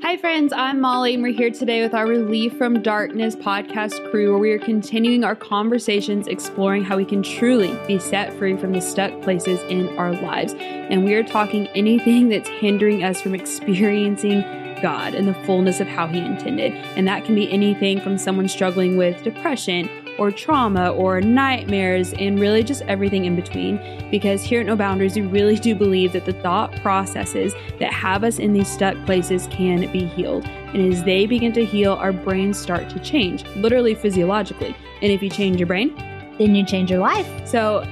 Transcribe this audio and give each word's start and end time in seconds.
Hi, 0.00 0.16
friends, 0.16 0.52
I'm 0.52 0.80
Molly, 0.80 1.14
and 1.14 1.24
we're 1.24 1.32
here 1.32 1.50
today 1.50 1.82
with 1.82 1.92
our 1.92 2.06
Relief 2.06 2.56
from 2.56 2.82
Darkness 2.82 3.34
podcast 3.34 4.10
crew, 4.10 4.30
where 4.30 4.38
we 4.38 4.52
are 4.52 4.58
continuing 4.58 5.24
our 5.24 5.34
conversations 5.34 6.28
exploring 6.28 6.84
how 6.84 6.96
we 6.96 7.04
can 7.04 7.20
truly 7.20 7.76
be 7.88 7.98
set 7.98 8.32
free 8.38 8.56
from 8.56 8.72
the 8.72 8.80
stuck 8.80 9.20
places 9.22 9.60
in 9.68 9.88
our 9.98 10.12
lives. 10.12 10.54
And 10.58 11.04
we 11.04 11.14
are 11.14 11.24
talking 11.24 11.66
anything 11.68 12.28
that's 12.28 12.48
hindering 12.48 13.02
us 13.02 13.20
from 13.20 13.34
experiencing 13.34 14.42
God 14.80 15.14
and 15.14 15.26
the 15.26 15.34
fullness 15.44 15.80
of 15.80 15.88
how 15.88 16.06
He 16.06 16.18
intended. 16.18 16.72
And 16.96 17.08
that 17.08 17.24
can 17.24 17.34
be 17.34 17.50
anything 17.50 18.00
from 18.00 18.18
someone 18.18 18.48
struggling 18.48 18.96
with 18.96 19.24
depression 19.24 19.90
or 20.18 20.30
trauma 20.30 20.90
or 20.90 21.20
nightmares 21.20 22.12
and 22.14 22.38
really 22.38 22.62
just 22.62 22.82
everything 22.82 23.24
in 23.24 23.36
between. 23.36 23.80
Because 24.10 24.42
here 24.42 24.60
at 24.60 24.66
No 24.66 24.76
Boundaries, 24.76 25.16
we 25.16 25.22
really 25.22 25.56
do 25.56 25.74
believe 25.74 26.12
that 26.12 26.26
the 26.26 26.32
thought 26.32 26.74
processes 26.82 27.54
that 27.78 27.92
have 27.92 28.24
us 28.24 28.38
in 28.38 28.52
these 28.52 28.70
stuck 28.70 28.96
places 29.06 29.46
can 29.50 29.90
be 29.92 30.06
healed. 30.06 30.44
And 30.46 30.92
as 30.92 31.02
they 31.04 31.26
begin 31.26 31.52
to 31.52 31.64
heal, 31.64 31.92
our 31.94 32.12
brains 32.12 32.58
start 32.58 32.90
to 32.90 32.98
change, 32.98 33.44
literally 33.56 33.94
physiologically. 33.94 34.74
And 35.00 35.12
if 35.12 35.22
you 35.22 35.30
change 35.30 35.58
your 35.58 35.66
brain, 35.66 35.94
then 36.38 36.54
you 36.54 36.64
change 36.64 36.90
your 36.90 37.00
life. 37.00 37.28
So 37.46 37.86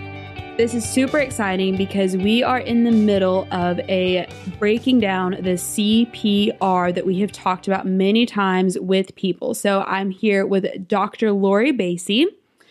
this 0.56 0.72
is 0.72 0.88
super 0.88 1.18
exciting 1.18 1.76
because 1.76 2.16
we 2.16 2.42
are 2.42 2.60
in 2.60 2.84
the 2.84 2.90
middle 2.90 3.46
of 3.52 3.78
a 3.80 4.26
breaking 4.58 5.00
down 5.00 5.32
the 5.32 5.52
CPR 5.52 6.94
that 6.94 7.04
we 7.04 7.20
have 7.20 7.30
talked 7.30 7.68
about 7.68 7.86
many 7.86 8.24
times 8.24 8.78
with 8.80 9.14
people. 9.16 9.52
So 9.52 9.82
I'm 9.82 10.10
here 10.10 10.46
with 10.46 10.88
Dr. 10.88 11.32
Lori 11.32 11.74
Basie. 11.74 12.24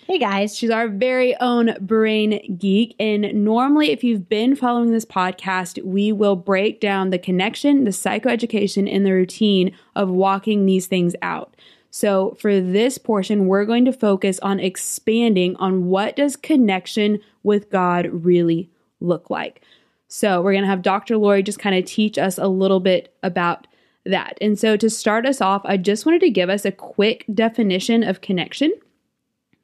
Hey 0.08 0.18
guys. 0.18 0.56
She's 0.56 0.72
our 0.72 0.88
very 0.88 1.36
own 1.40 1.76
brain 1.80 2.58
geek. 2.58 2.96
And 3.00 3.46
normally, 3.46 3.92
if 3.92 4.04
you've 4.04 4.28
been 4.30 4.56
following 4.56 4.92
this 4.92 5.06
podcast, 5.06 5.84
we 5.84 6.12
will 6.12 6.36
break 6.36 6.80
down 6.80 7.12
the 7.12 7.20
connection, 7.20 7.84
the 7.84 7.92
psychoeducation, 7.92 8.92
and 8.92 9.06
the 9.06 9.12
routine 9.12 9.76
of 9.96 10.10
walking 10.10 10.66
these 10.66 10.88
things 10.88 11.16
out. 11.22 11.55
So 11.96 12.36
for 12.42 12.60
this 12.60 12.98
portion, 12.98 13.48
we're 13.48 13.64
going 13.64 13.86
to 13.86 13.94
focus 13.94 14.38
on 14.40 14.60
expanding 14.60 15.56
on 15.56 15.86
what 15.86 16.18
does 16.18 16.36
connection 16.36 17.22
with 17.42 17.70
God 17.70 18.10
really 18.12 18.70
look 19.00 19.30
like. 19.30 19.62
So 20.10 20.42
we're 20.42 20.52
going 20.52 20.66
to 20.66 20.70
have 20.70 20.82
Dr. 20.82 21.16
Lori 21.16 21.42
just 21.42 21.58
kind 21.58 21.74
of 21.74 21.86
teach 21.86 22.18
us 22.18 22.38
a 22.38 22.50
little 22.50 22.82
bit 22.82 23.16
about 23.24 23.66
that. 24.06 24.38
And 24.42 24.60
so 24.60 24.76
to 24.76 24.90
start 24.90 25.26
us 25.26 25.40
off, 25.40 25.62
I 25.64 25.78
just 25.78 26.06
wanted 26.06 26.20
to 26.20 26.30
give 26.30 26.50
us 26.50 26.66
a 26.66 26.72
quick 26.74 27.24
definition 27.34 28.04
of 28.04 28.20
connection. 28.20 28.74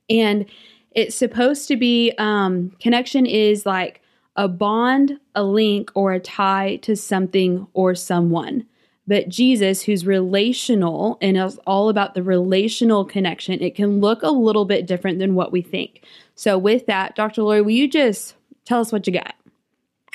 And 0.10 0.45
it's 0.92 1.18
supposed 1.18 1.68
to 1.68 1.76
be 1.76 2.14
um, 2.18 2.72
connection 2.80 3.26
is 3.26 3.66
like 3.66 4.00
a 4.38 4.48
bond, 4.48 5.20
a 5.36 5.44
link, 5.44 5.92
or 5.95 6.14
a 6.14 6.20
tie 6.22 6.78
to 6.84 6.95
something 6.95 7.68
or 7.73 7.94
someone. 7.94 8.66
But 9.08 9.30
Jesus, 9.30 9.84
who's 9.84 10.06
relational 10.06 11.18
and 11.22 11.38
is 11.38 11.60
all 11.66 11.90
about 11.90 12.14
the 12.14 12.24
relational 12.24 13.04
connection, 13.04 13.62
it 13.62 13.76
can 13.76 14.00
look 14.00 14.22
a 14.22 14.30
little 14.30 14.66
bit 14.66 14.86
different 14.86 15.20
than 15.20 15.36
what 15.36 15.52
we 15.52 15.62
think. 15.62 16.04
So, 16.36 16.58
with 16.58 16.86
that, 16.86 17.16
Dr. 17.16 17.44
Lori, 17.44 17.62
will 17.62 17.72
you 17.72 17.88
just 17.88 18.36
tell 18.66 18.80
us 18.80 18.92
what 18.92 19.08
you 19.08 19.14
got? 19.14 19.36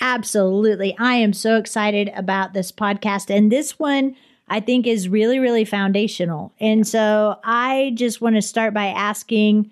Absolutely. 0.00 0.96
I 0.98 1.14
am 1.14 1.32
so 1.32 1.56
excited 1.56 2.12
about 2.14 2.52
this 2.52 2.70
podcast. 2.70 3.34
And 3.34 3.50
this 3.50 3.78
one, 3.78 4.14
I 4.48 4.60
think, 4.60 4.86
is 4.86 5.08
really, 5.08 5.38
really 5.38 5.64
foundational. 5.64 6.52
And 6.60 6.86
so, 6.86 7.38
I 7.42 7.92
just 7.94 8.20
want 8.20 8.36
to 8.36 8.42
start 8.42 8.72
by 8.72 8.86
asking, 8.86 9.70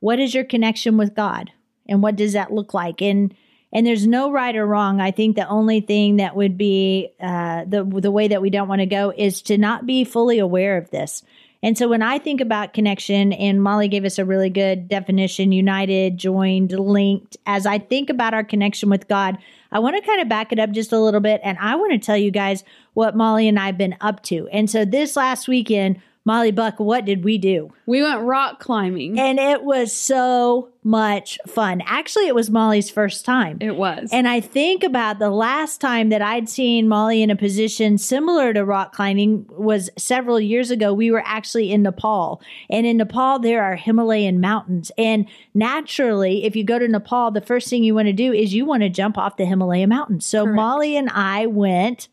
what 0.00 0.20
is 0.20 0.34
your 0.34 0.44
connection 0.44 0.96
with 0.96 1.14
God? 1.14 1.50
And 1.88 2.02
what 2.02 2.16
does 2.16 2.32
that 2.32 2.52
look 2.52 2.74
like? 2.74 3.02
And 3.02 3.34
and 3.72 3.86
there's 3.86 4.06
no 4.06 4.30
right 4.30 4.54
or 4.54 4.66
wrong. 4.66 5.00
I 5.00 5.10
think 5.10 5.36
the 5.36 5.48
only 5.48 5.80
thing 5.80 6.16
that 6.16 6.36
would 6.36 6.58
be 6.58 7.10
uh, 7.20 7.64
the 7.66 7.84
the 7.84 8.10
way 8.10 8.28
that 8.28 8.42
we 8.42 8.50
don't 8.50 8.68
want 8.68 8.80
to 8.80 8.86
go 8.86 9.12
is 9.16 9.42
to 9.42 9.56
not 9.56 9.86
be 9.86 10.04
fully 10.04 10.38
aware 10.38 10.76
of 10.76 10.90
this. 10.90 11.22
And 11.64 11.78
so 11.78 11.88
when 11.88 12.02
I 12.02 12.18
think 12.18 12.40
about 12.40 12.74
connection, 12.74 13.32
and 13.32 13.62
Molly 13.62 13.86
gave 13.86 14.04
us 14.04 14.18
a 14.18 14.24
really 14.24 14.50
good 14.50 14.88
definition 14.88 15.52
united, 15.52 16.18
joined, 16.18 16.72
linked. 16.72 17.36
As 17.46 17.66
I 17.66 17.78
think 17.78 18.10
about 18.10 18.34
our 18.34 18.42
connection 18.42 18.90
with 18.90 19.06
God, 19.06 19.38
I 19.70 19.78
want 19.78 19.94
to 19.94 20.02
kind 20.02 20.20
of 20.20 20.28
back 20.28 20.52
it 20.52 20.58
up 20.58 20.72
just 20.72 20.92
a 20.92 20.98
little 20.98 21.20
bit. 21.20 21.40
And 21.44 21.56
I 21.58 21.76
want 21.76 21.92
to 21.92 22.04
tell 22.04 22.16
you 22.16 22.32
guys 22.32 22.64
what 22.94 23.16
Molly 23.16 23.46
and 23.46 23.60
I 23.60 23.66
have 23.66 23.78
been 23.78 23.96
up 24.00 24.24
to. 24.24 24.48
And 24.48 24.68
so 24.68 24.84
this 24.84 25.14
last 25.14 25.46
weekend, 25.46 26.02
Molly 26.24 26.52
Buck, 26.52 26.78
what 26.78 27.04
did 27.04 27.24
we 27.24 27.36
do? 27.36 27.72
We 27.86 28.02
went 28.02 28.22
rock 28.22 28.60
climbing. 28.60 29.18
And 29.18 29.40
it 29.40 29.64
was 29.64 29.92
so 29.92 30.68
much 30.84 31.38
fun. 31.46 31.80
Actually, 31.84 32.28
it 32.28 32.34
was 32.34 32.48
Molly's 32.48 32.90
first 32.90 33.24
time. 33.24 33.58
It 33.60 33.76
was. 33.76 34.10
And 34.12 34.28
I 34.28 34.40
think 34.40 34.84
about 34.84 35.18
the 35.18 35.30
last 35.30 35.80
time 35.80 36.08
that 36.10 36.22
I'd 36.22 36.48
seen 36.48 36.88
Molly 36.88 37.22
in 37.22 37.30
a 37.30 37.36
position 37.36 37.98
similar 37.98 38.52
to 38.52 38.64
rock 38.64 38.92
climbing 38.92 39.46
was 39.50 39.90
several 39.96 40.40
years 40.40 40.70
ago. 40.70 40.92
We 40.92 41.10
were 41.10 41.22
actually 41.24 41.72
in 41.72 41.82
Nepal. 41.82 42.40
And 42.70 42.86
in 42.86 42.96
Nepal, 42.98 43.40
there 43.40 43.62
are 43.62 43.76
Himalayan 43.76 44.40
mountains. 44.40 44.92
And 44.96 45.28
naturally, 45.54 46.44
if 46.44 46.54
you 46.54 46.64
go 46.64 46.78
to 46.78 46.88
Nepal, 46.88 47.32
the 47.32 47.40
first 47.40 47.68
thing 47.68 47.82
you 47.82 47.94
want 47.94 48.06
to 48.06 48.12
do 48.12 48.32
is 48.32 48.54
you 48.54 48.64
want 48.64 48.82
to 48.82 48.88
jump 48.88 49.18
off 49.18 49.36
the 49.36 49.44
Himalayan 49.44 49.88
mountains. 49.88 50.26
So 50.26 50.44
Correct. 50.44 50.56
Molly 50.56 50.96
and 50.96 51.10
I 51.10 51.46
went 51.46 52.08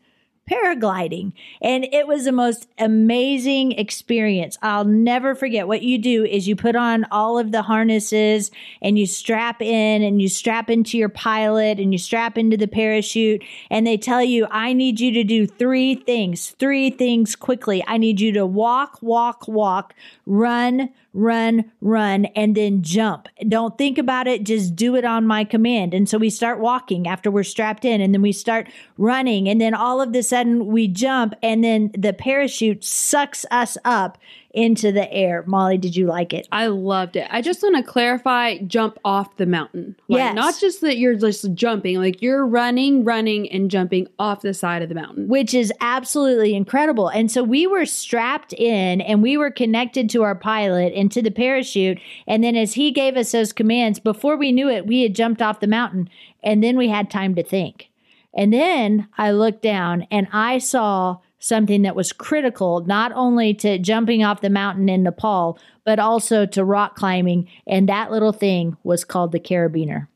paragliding. 0.50 1.32
And 1.62 1.86
it 1.92 2.06
was 2.06 2.24
the 2.24 2.32
most 2.32 2.66
amazing 2.78 3.72
experience. 3.72 4.58
I'll 4.62 4.84
never 4.84 5.34
forget 5.34 5.68
what 5.68 5.82
you 5.82 5.98
do 5.98 6.24
is 6.24 6.48
you 6.48 6.56
put 6.56 6.76
on 6.76 7.06
all 7.10 7.38
of 7.38 7.52
the 7.52 7.62
harnesses 7.62 8.50
and 8.82 8.98
you 8.98 9.06
strap 9.06 9.62
in 9.62 10.02
and 10.02 10.20
you 10.20 10.28
strap 10.28 10.68
into 10.68 10.98
your 10.98 11.08
pilot 11.08 11.78
and 11.78 11.92
you 11.92 11.98
strap 11.98 12.36
into 12.36 12.56
the 12.56 12.68
parachute 12.68 13.42
and 13.70 13.86
they 13.86 13.96
tell 13.96 14.22
you, 14.22 14.46
I 14.50 14.72
need 14.72 15.00
you 15.00 15.12
to 15.12 15.24
do 15.24 15.46
three 15.46 15.94
things, 15.94 16.50
three 16.58 16.90
things 16.90 17.36
quickly. 17.36 17.84
I 17.86 17.98
need 17.98 18.20
you 18.20 18.32
to 18.32 18.46
walk, 18.46 18.98
walk, 19.02 19.46
walk, 19.46 19.94
run, 20.26 20.90
run, 21.12 21.70
run, 21.80 22.26
and 22.36 22.56
then 22.56 22.82
jump. 22.82 23.28
Don't 23.48 23.76
think 23.76 23.98
about 23.98 24.26
it. 24.26 24.44
Just 24.44 24.76
do 24.76 24.94
it 24.96 25.04
on 25.04 25.26
my 25.26 25.44
command. 25.44 25.92
And 25.94 26.08
so 26.08 26.18
we 26.18 26.30
start 26.30 26.60
walking 26.60 27.06
after 27.08 27.30
we're 27.30 27.42
strapped 27.42 27.84
in 27.84 28.00
and 28.00 28.14
then 28.14 28.22
we 28.22 28.32
start 28.32 28.68
running. 28.96 29.48
And 29.48 29.60
then 29.60 29.74
all 29.74 30.00
of 30.00 30.14
a 30.14 30.22
sudden 30.22 30.66
we 30.66 30.88
jump 30.88 31.34
and 31.42 31.64
then 31.64 31.90
the 31.96 32.12
parachute 32.12 32.84
sucks 32.84 33.44
us 33.50 33.76
up 33.84 34.18
into 34.52 34.90
the 34.90 35.10
air. 35.12 35.44
Molly, 35.46 35.78
did 35.78 35.94
you 35.94 36.06
like 36.06 36.32
it? 36.32 36.48
I 36.50 36.66
loved 36.66 37.16
it. 37.16 37.26
I 37.30 37.40
just 37.40 37.62
want 37.62 37.76
to 37.76 37.82
clarify 37.82 38.58
jump 38.58 38.98
off 39.04 39.36
the 39.36 39.46
mountain. 39.46 39.96
Like, 40.08 40.18
Yes. 40.18 40.34
Not 40.34 40.60
just 40.60 40.80
that 40.80 40.98
you're 40.98 41.14
just 41.14 41.54
jumping, 41.54 41.98
like 41.98 42.20
you're 42.20 42.46
running, 42.46 43.04
running, 43.04 43.50
and 43.50 43.70
jumping 43.70 44.08
off 44.18 44.42
the 44.42 44.52
side 44.54 44.82
of 44.82 44.88
the 44.88 44.94
mountain. 44.94 45.28
which 45.28 45.54
is 45.54 45.72
absolutely 45.80 46.54
incredible. 46.54 47.08
And 47.08 47.30
so 47.30 47.42
we 47.44 47.66
were 47.66 47.86
strapped 47.86 48.52
in 48.52 49.00
and 49.00 49.22
we 49.22 49.36
were 49.36 49.50
connected 49.50 50.10
to 50.10 50.22
our 50.22 50.34
pilot 50.34 50.92
and 50.94 51.12
to 51.12 51.22
the 51.22 51.30
parachute. 51.30 51.98
And 52.26 52.42
then 52.42 52.56
as 52.56 52.74
he 52.74 52.90
gave 52.90 53.16
us 53.16 53.32
those 53.32 53.52
commands, 53.52 53.98
before 54.00 54.36
we 54.36 54.52
knew 54.52 54.68
it, 54.68 54.86
we 54.86 55.02
had 55.02 55.14
jumped 55.14 55.40
off 55.40 55.60
the 55.60 55.66
mountain 55.66 56.08
and 56.42 56.62
then 56.62 56.76
we 56.76 56.88
had 56.88 57.10
time 57.10 57.34
to 57.36 57.42
think. 57.42 57.90
And 58.34 58.52
then 58.52 59.08
I 59.18 59.32
looked 59.32 59.62
down 59.62 60.06
and 60.10 60.28
I 60.32 60.58
saw 60.58 61.18
something 61.40 61.82
that 61.82 61.96
was 61.96 62.12
critical, 62.12 62.84
not 62.84 63.10
only 63.12 63.54
to 63.54 63.78
jumping 63.78 64.22
off 64.22 64.42
the 64.42 64.50
mountain 64.50 64.88
in 64.88 65.02
Nepal, 65.02 65.58
but 65.84 65.98
also 65.98 66.46
to 66.46 66.64
rock 66.64 66.94
climbing. 66.94 67.48
And 67.66 67.88
that 67.88 68.12
little 68.12 68.32
thing 68.32 68.76
was 68.84 69.04
called 69.04 69.32
the 69.32 69.40
carabiner. 69.40 70.06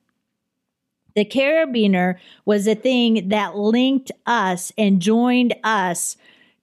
The 1.17 1.25
carabiner 1.25 2.17
was 2.45 2.67
a 2.67 2.75
thing 2.75 3.29
that 3.31 3.57
linked 3.57 4.13
us 4.27 4.73
and 4.77 5.01
joined 5.01 5.55
us 5.65 6.17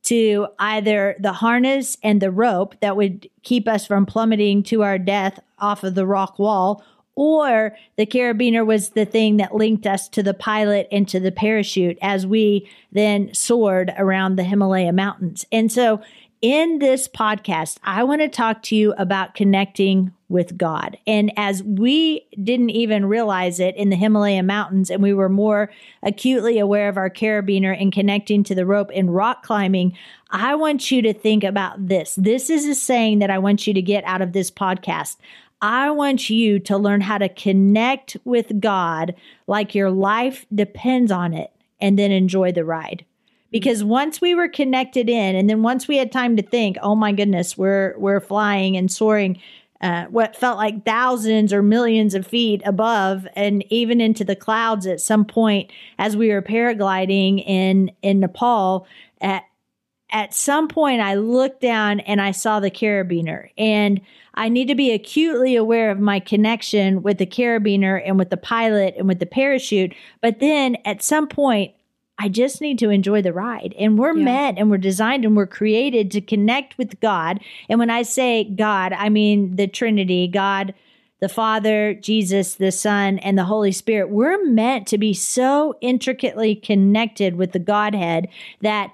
to 0.04 0.48
either 0.60 1.16
the 1.20 1.34
harness 1.34 1.98
and 2.04 2.22
the 2.22 2.32
rope 2.32 2.76
that 2.82 2.96
would 2.98 3.30
keep 3.44 3.68
us 3.68 3.86
from 3.86 4.06
plummeting 4.06 4.64
to 4.64 4.84
our 4.84 4.98
death 4.98 5.40
off 5.60 5.84
of 5.84 5.96
the 5.96 6.08
rock 6.08 6.38
wall, 6.40 6.84
or 7.22 7.78
the 7.98 8.06
carabiner 8.08 8.66
was 8.66 8.90
the 8.90 9.06
thing 9.06 9.38
that 9.38 9.54
linked 9.54 9.86
us 9.86 10.10
to 10.10 10.24
the 10.24 10.34
pilot 10.34 10.88
and 10.92 11.08
to 11.08 11.20
the 11.20 11.32
parachute 11.32 12.00
as 12.02 12.26
we 12.26 12.68
then 12.92 13.32
soared 13.32 13.94
around 13.96 14.38
the 14.38 14.44
Himalaya 14.44 14.92
mountains. 14.92 15.46
And 15.52 15.72
so 15.72 16.02
in 16.42 16.80
this 16.80 17.08
podcast, 17.08 17.78
I 17.84 18.04
want 18.06 18.22
to 18.22 18.28
talk 18.28 18.64
to 18.64 18.76
you 18.76 18.96
about 18.98 19.36
connecting 19.36 20.12
with 20.30 20.58
God. 20.58 20.98
And 21.06 21.32
as 21.38 21.62
we 21.62 22.26
didn't 22.44 22.72
even 22.72 23.06
realize 23.06 23.60
it 23.60 23.76
in 23.76 23.92
the 23.92 23.96
Himalaya 23.96 24.42
mountains, 24.42 24.90
and 24.90 25.04
we 25.04 25.14
were 25.14 25.30
more 25.30 25.72
acutely 26.02 26.58
aware 26.58 26.90
of 26.90 26.98
our 26.98 27.12
carabiner 27.12 27.80
and 27.80 27.94
connecting 27.94 28.44
to 28.46 28.56
the 28.56 28.66
rope 28.66 28.92
in 28.92 29.12
rock 29.12 29.44
climbing, 29.44 29.96
I 30.32 30.56
want 30.56 30.90
you 30.90 31.04
to 31.04 31.14
think 31.14 31.44
about 31.44 31.88
this. 31.88 32.16
This 32.16 32.50
is 32.50 32.66
a 32.66 32.74
saying 32.74 33.20
that 33.20 33.30
I 33.30 33.38
want 33.38 33.68
you 33.68 33.76
to 33.76 33.82
get 33.84 34.04
out 34.06 34.24
of 34.24 34.34
this 34.34 34.50
podcast. 34.50 35.18
I 35.62 35.92
want 35.92 36.30
you 36.30 36.60
to 36.60 36.78
learn 36.78 37.02
how 37.02 37.18
to 37.20 37.30
connect 37.30 38.18
with 38.24 38.60
God 38.60 39.16
like 39.48 39.76
your 39.76 39.92
life 39.92 40.46
depends 40.54 41.12
on 41.12 41.34
it 41.34 41.52
and 41.80 41.98
then 41.98 42.12
enjoy 42.12 42.52
the 42.52 42.66
ride. 42.66 43.06
Because 43.52 43.84
once 43.84 44.22
we 44.22 44.34
were 44.34 44.48
connected 44.48 45.10
in 45.10 45.36
and 45.36 45.50
then 45.50 45.62
once 45.62 45.88
we 45.88 45.98
had 45.98 46.12
time 46.12 46.38
to 46.38 46.44
think 46.44 46.78
oh 46.82 46.96
my 46.96 47.12
goodness 47.12 47.58
we're 47.58 47.96
we're 47.98 48.22
flying 48.22 48.78
and 48.78 48.90
soaring 48.90 49.40
uh, 49.82 50.06
what 50.06 50.36
felt 50.36 50.58
like 50.58 50.86
thousands 50.86 51.52
or 51.52 51.62
millions 51.62 52.14
of 52.14 52.26
feet 52.26 52.62
above 52.66 53.28
and 53.36 53.66
even 53.70 54.00
into 54.00 54.24
the 54.24 54.36
clouds 54.38 54.88
at 54.88 55.02
some 55.02 55.26
point 55.26 55.70
as 55.98 56.16
we 56.16 56.30
were 56.30 56.42
paragliding 56.42 57.44
in 57.46 57.92
in 58.02 58.22
nepal 58.22 58.88
at 59.20 59.44
at 60.12 60.34
some 60.34 60.68
point 60.68 61.02
I 61.02 61.16
looked 61.16 61.62
down 61.62 62.00
and 62.02 62.22
I 62.22 62.32
saw 62.32 62.60
the 62.60 62.72
carabiner. 62.72 63.50
And 63.58 64.02
I 64.34 64.50
need 64.50 64.68
to 64.68 64.76
be 64.76 64.92
acutely 64.92 65.56
aware 65.56 65.92
of 65.92 66.00
my 66.00 66.20
connection 66.20 67.04
with 67.04 67.18
the 67.18 67.26
carabiner 67.26 68.02
and 68.06 68.18
with 68.18 68.30
the 68.30 68.38
pilot 68.38 68.96
and 68.98 69.08
with 69.08 69.20
the 69.20 69.26
parachute. 69.26 69.94
But 70.22 70.40
then 70.40 70.78
at 70.86 71.04
some 71.04 71.28
point, 71.28 71.74
I 72.18 72.30
just 72.30 72.62
need 72.62 72.78
to 72.80 72.90
enjoy 72.90 73.22
the 73.22 73.34
ride. 73.34 73.74
And 73.80 73.98
we're 73.98 74.16
yeah. 74.16 74.24
meant 74.24 74.60
and 74.60 74.70
we're 74.70 74.78
designed 74.78 75.26
and 75.26 75.36
we're 75.36 75.48
created 75.48 76.12
to 76.12 76.22
connect 76.22 76.78
with 76.78 77.00
God. 77.00 77.40
And 77.68 77.80
when 77.80 77.90
I 77.90 78.04
say 78.04 78.44
God, 78.44 78.94
I 78.94 79.10
mean 79.10 79.56
the 79.56 79.68
Trinity, 79.68 80.28
God, 80.28 80.74
the 81.20 81.30
Father, 81.30 81.94
Jesus, 81.96 82.56
the 82.56 82.72
Son, 82.72 83.20
and 83.20 83.38
the 83.38 83.46
Holy 83.46 83.72
Spirit. 83.72 84.10
We're 84.10 84.44
meant 84.44 84.88
to 84.88 84.98
be 84.98 85.14
so 85.14 85.78
intricately 85.82 86.56
connected 86.56 87.36
with 87.36 87.54
the 87.54 87.60
Godhead 87.60 88.28
that 88.62 88.92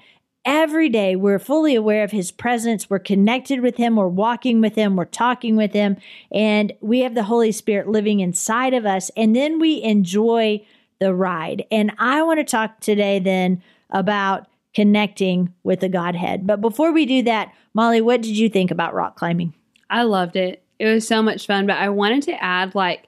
every 0.48 0.88
day 0.88 1.16
we're 1.16 1.38
fully 1.38 1.76
aware 1.76 2.04
of 2.06 2.12
his 2.12 2.32
presence. 2.32 2.90
We're 2.90 3.00
connected 3.00 3.60
with 3.60 3.76
him. 3.76 3.98
We're 3.98 4.08
walking 4.08 4.62
with 4.62 4.76
him. 4.76 4.96
We're 4.96 5.06
talking 5.06 5.58
with 5.58 5.74
him. 5.74 5.98
And 6.32 6.72
we 6.80 7.02
have 7.02 7.14
the 7.14 7.24
Holy 7.24 7.52
Spirit 7.52 7.90
living 7.90 8.22
inside 8.22 8.74
of 8.74 8.86
us. 8.86 9.12
And 9.18 9.36
then 9.36 9.60
we 9.60 9.84
enjoy 9.84 10.66
the 11.00 11.14
ride. 11.14 11.66
And 11.70 11.92
I 12.00 12.24
want 12.24 12.40
to 12.40 12.46
talk 12.46 12.80
today 12.80 13.20
then 13.20 13.62
about 13.90 14.48
connecting 14.74 15.54
with 15.64 15.82
the 15.82 15.90
Godhead. 15.90 16.48
But 16.48 16.62
before 16.62 16.94
we 16.94 17.06
do 17.06 17.24
that, 17.24 17.54
Molly, 17.74 18.00
what 18.00 18.22
did 18.22 18.38
you 18.38 18.50
think 18.50 18.72
about 18.72 18.94
rock 18.94 19.18
climbing? 19.18 19.54
I 19.90 20.04
loved 20.04 20.38
it. 20.38 20.64
It 20.80 20.86
was 20.86 21.06
so 21.06 21.22
much 21.22 21.46
fun. 21.46 21.68
But 21.68 21.78
I 21.78 21.90
wanted 21.90 22.24
to 22.24 22.44
add 22.44 22.74
like 22.74 23.07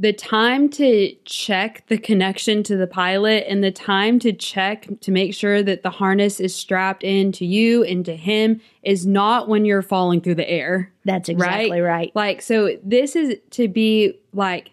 the 0.00 0.14
time 0.14 0.70
to 0.70 1.14
check 1.26 1.86
the 1.88 1.98
connection 1.98 2.62
to 2.62 2.74
the 2.74 2.86
pilot 2.86 3.44
and 3.46 3.62
the 3.62 3.70
time 3.70 4.18
to 4.18 4.32
check 4.32 4.88
to 5.02 5.10
make 5.10 5.34
sure 5.34 5.62
that 5.62 5.82
the 5.82 5.90
harness 5.90 6.40
is 6.40 6.54
strapped 6.54 7.04
in 7.04 7.30
to 7.32 7.44
you 7.44 7.84
and 7.84 8.06
to 8.06 8.16
him 8.16 8.62
is 8.82 9.06
not 9.06 9.46
when 9.46 9.66
you're 9.66 9.82
falling 9.82 10.22
through 10.22 10.36
the 10.36 10.48
air. 10.48 10.90
That's 11.04 11.28
exactly 11.28 11.82
right. 11.82 12.12
right. 12.14 12.16
Like, 12.16 12.40
so 12.40 12.78
this 12.82 13.14
is 13.14 13.36
to 13.50 13.68
be 13.68 14.18
like, 14.32 14.70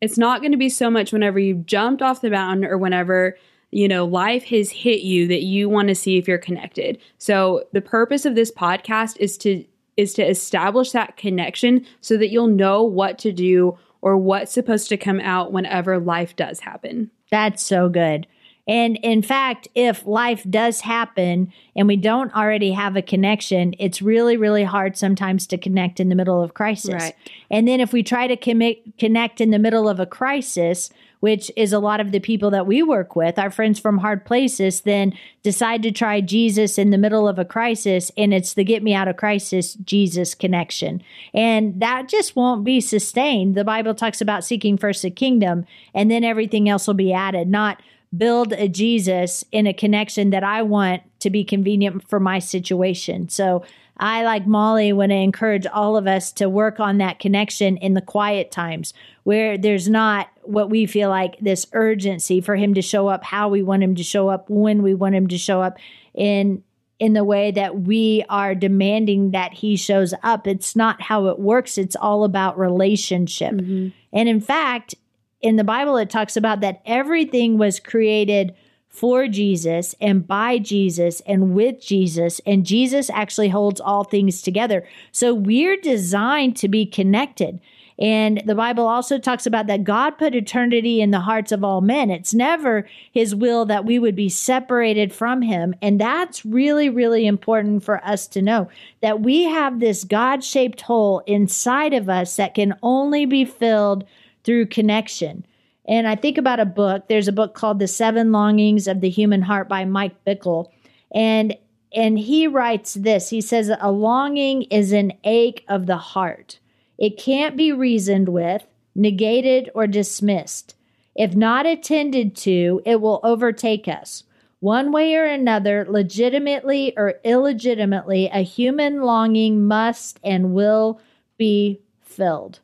it's 0.00 0.16
not 0.16 0.40
going 0.40 0.52
to 0.52 0.58
be 0.58 0.70
so 0.70 0.88
much 0.88 1.12
whenever 1.12 1.38
you 1.38 1.56
jumped 1.56 2.00
off 2.00 2.22
the 2.22 2.30
mountain 2.30 2.64
or 2.64 2.78
whenever 2.78 3.36
you 3.72 3.86
know, 3.86 4.04
life 4.04 4.44
has 4.46 4.68
hit 4.68 5.02
you 5.02 5.28
that 5.28 5.42
you 5.42 5.68
want 5.68 5.86
to 5.86 5.94
see 5.94 6.16
if 6.16 6.26
you're 6.26 6.38
connected. 6.38 6.98
So 7.18 7.68
the 7.72 7.80
purpose 7.80 8.24
of 8.24 8.34
this 8.34 8.50
podcast 8.50 9.16
is 9.18 9.38
to 9.38 9.64
is 9.96 10.14
to 10.14 10.26
establish 10.26 10.92
that 10.92 11.16
connection 11.16 11.86
so 12.00 12.16
that 12.16 12.30
you'll 12.30 12.46
know 12.46 12.82
what 12.82 13.18
to 13.18 13.30
do 13.30 13.78
or 14.02 14.16
what's 14.16 14.52
supposed 14.52 14.88
to 14.88 14.96
come 14.96 15.20
out 15.20 15.52
whenever 15.52 15.98
life 15.98 16.36
does 16.36 16.60
happen. 16.60 17.10
That's 17.30 17.62
so 17.62 17.88
good. 17.88 18.26
And 18.68 18.96
in 18.98 19.22
fact, 19.22 19.68
if 19.74 20.06
life 20.06 20.44
does 20.48 20.82
happen 20.82 21.52
and 21.74 21.88
we 21.88 21.96
don't 21.96 22.34
already 22.34 22.72
have 22.72 22.94
a 22.94 23.02
connection, 23.02 23.74
it's 23.78 24.00
really, 24.00 24.36
really 24.36 24.64
hard 24.64 24.96
sometimes 24.96 25.46
to 25.48 25.58
connect 25.58 25.98
in 25.98 26.08
the 26.08 26.14
middle 26.14 26.42
of 26.42 26.54
crisis. 26.54 26.94
Right. 26.94 27.16
And 27.50 27.66
then 27.66 27.80
if 27.80 27.92
we 27.92 28.02
try 28.02 28.26
to 28.26 28.36
commit, 28.36 28.98
connect 28.98 29.40
in 29.40 29.50
the 29.50 29.58
middle 29.58 29.88
of 29.88 29.98
a 29.98 30.06
crisis, 30.06 30.90
which 31.20 31.50
is 31.56 31.72
a 31.72 31.78
lot 31.78 32.00
of 32.00 32.12
the 32.12 32.20
people 32.20 32.50
that 32.50 32.66
we 32.66 32.82
work 32.82 33.14
with, 33.14 33.38
our 33.38 33.50
friends 33.50 33.78
from 33.78 33.98
hard 33.98 34.24
places, 34.24 34.82
then 34.82 35.12
decide 35.42 35.82
to 35.82 35.90
try 35.90 36.20
Jesus 36.20 36.78
in 36.78 36.90
the 36.90 36.98
middle 36.98 37.28
of 37.28 37.38
a 37.38 37.44
crisis. 37.44 38.10
And 38.16 38.32
it's 38.32 38.54
the 38.54 38.64
get 38.64 38.82
me 38.82 38.94
out 38.94 39.08
of 39.08 39.16
crisis 39.16 39.74
Jesus 39.74 40.34
connection. 40.34 41.02
And 41.34 41.78
that 41.80 42.08
just 42.08 42.36
won't 42.36 42.64
be 42.64 42.80
sustained. 42.80 43.54
The 43.54 43.64
Bible 43.64 43.94
talks 43.94 44.20
about 44.20 44.44
seeking 44.44 44.78
first 44.78 45.02
the 45.02 45.10
kingdom, 45.10 45.66
and 45.92 46.10
then 46.10 46.24
everything 46.24 46.68
else 46.68 46.86
will 46.86 46.94
be 46.94 47.12
added, 47.12 47.48
not 47.48 47.82
build 48.16 48.52
a 48.52 48.68
Jesus 48.68 49.44
in 49.52 49.66
a 49.66 49.72
connection 49.72 50.30
that 50.30 50.42
I 50.42 50.62
want 50.62 51.02
to 51.20 51.30
be 51.30 51.44
convenient 51.44 52.08
for 52.08 52.18
my 52.18 52.38
situation. 52.38 53.28
So 53.28 53.64
I, 53.98 54.24
like 54.24 54.46
Molly, 54.46 54.92
want 54.92 55.10
to 55.10 55.16
encourage 55.16 55.66
all 55.66 55.96
of 55.96 56.06
us 56.06 56.32
to 56.32 56.48
work 56.48 56.80
on 56.80 56.98
that 56.98 57.18
connection 57.18 57.76
in 57.76 57.94
the 57.94 58.00
quiet 58.00 58.50
times 58.50 58.94
where 59.24 59.58
there's 59.58 59.88
not 59.88 60.28
what 60.42 60.70
we 60.70 60.86
feel 60.86 61.10
like 61.10 61.38
this 61.38 61.66
urgency 61.72 62.40
for 62.40 62.56
him 62.56 62.74
to 62.74 62.82
show 62.82 63.08
up 63.08 63.22
how 63.22 63.48
we 63.48 63.62
want 63.62 63.82
him 63.82 63.94
to 63.94 64.02
show 64.02 64.28
up 64.28 64.48
when 64.48 64.82
we 64.82 64.94
want 64.94 65.14
him 65.14 65.28
to 65.28 65.38
show 65.38 65.62
up 65.62 65.78
in 66.14 66.62
in 66.98 67.14
the 67.14 67.24
way 67.24 67.50
that 67.50 67.80
we 67.80 68.24
are 68.28 68.54
demanding 68.54 69.30
that 69.30 69.52
he 69.52 69.76
shows 69.76 70.12
up 70.22 70.46
it's 70.46 70.74
not 70.74 71.00
how 71.00 71.26
it 71.26 71.38
works 71.38 71.78
it's 71.78 71.96
all 71.96 72.24
about 72.24 72.58
relationship 72.58 73.52
mm-hmm. 73.52 73.88
and 74.12 74.28
in 74.28 74.40
fact 74.40 74.94
in 75.40 75.56
the 75.56 75.64
bible 75.64 75.96
it 75.96 76.10
talks 76.10 76.36
about 76.36 76.60
that 76.60 76.80
everything 76.84 77.58
was 77.58 77.80
created 77.80 78.54
for 78.90 79.28
Jesus 79.28 79.94
and 80.00 80.26
by 80.26 80.58
Jesus 80.58 81.22
and 81.24 81.54
with 81.54 81.80
Jesus. 81.80 82.40
And 82.44 82.66
Jesus 82.66 83.08
actually 83.08 83.48
holds 83.48 83.80
all 83.80 84.02
things 84.02 84.42
together. 84.42 84.86
So 85.12 85.32
we're 85.32 85.76
designed 85.76 86.56
to 86.56 86.68
be 86.68 86.84
connected. 86.84 87.60
And 88.00 88.42
the 88.46 88.54
Bible 88.54 88.88
also 88.88 89.18
talks 89.18 89.46
about 89.46 89.66
that 89.66 89.84
God 89.84 90.16
put 90.16 90.34
eternity 90.34 91.02
in 91.02 91.10
the 91.10 91.20
hearts 91.20 91.52
of 91.52 91.62
all 91.62 91.82
men. 91.82 92.10
It's 92.10 92.32
never 92.32 92.88
his 93.12 93.34
will 93.34 93.66
that 93.66 93.84
we 93.84 93.98
would 93.98 94.16
be 94.16 94.30
separated 94.30 95.12
from 95.12 95.42
him. 95.42 95.74
And 95.82 96.00
that's 96.00 96.44
really, 96.44 96.88
really 96.88 97.26
important 97.26 97.84
for 97.84 98.02
us 98.04 98.26
to 98.28 98.42
know 98.42 98.70
that 99.02 99.20
we 99.20 99.44
have 99.44 99.78
this 99.80 100.02
God 100.04 100.42
shaped 100.42 100.80
hole 100.80 101.22
inside 101.26 101.92
of 101.92 102.08
us 102.08 102.36
that 102.36 102.54
can 102.54 102.74
only 102.82 103.26
be 103.26 103.44
filled 103.44 104.04
through 104.44 104.66
connection. 104.66 105.44
And 105.86 106.06
I 106.06 106.14
think 106.14 106.38
about 106.38 106.60
a 106.60 106.66
book. 106.66 107.08
There's 107.08 107.28
a 107.28 107.32
book 107.32 107.54
called 107.54 107.78
The 107.78 107.88
Seven 107.88 108.32
Longings 108.32 108.86
of 108.86 109.00
the 109.00 109.10
Human 109.10 109.42
Heart 109.42 109.68
by 109.68 109.84
Mike 109.84 110.24
Bickle. 110.24 110.70
And 111.12 111.56
and 111.92 112.18
he 112.18 112.46
writes 112.46 112.94
this. 112.94 113.30
He 113.30 113.40
says 113.40 113.70
a 113.80 113.90
longing 113.90 114.62
is 114.62 114.92
an 114.92 115.12
ache 115.24 115.64
of 115.68 115.86
the 115.86 115.96
heart. 115.96 116.60
It 116.98 117.18
can't 117.18 117.56
be 117.56 117.72
reasoned 117.72 118.28
with, 118.28 118.64
negated, 118.94 119.70
or 119.74 119.88
dismissed. 119.88 120.76
If 121.16 121.34
not 121.34 121.66
attended 121.66 122.36
to, 122.36 122.80
it 122.84 123.00
will 123.00 123.20
overtake 123.24 123.88
us. 123.88 124.22
One 124.60 124.92
way 124.92 125.16
or 125.16 125.24
another, 125.24 125.86
legitimately 125.88 126.92
or 126.96 127.14
illegitimately, 127.24 128.28
a 128.32 128.42
human 128.42 129.02
longing 129.02 129.66
must 129.66 130.20
and 130.22 130.52
will 130.54 131.00
be 131.38 131.80
filled. 132.02 132.60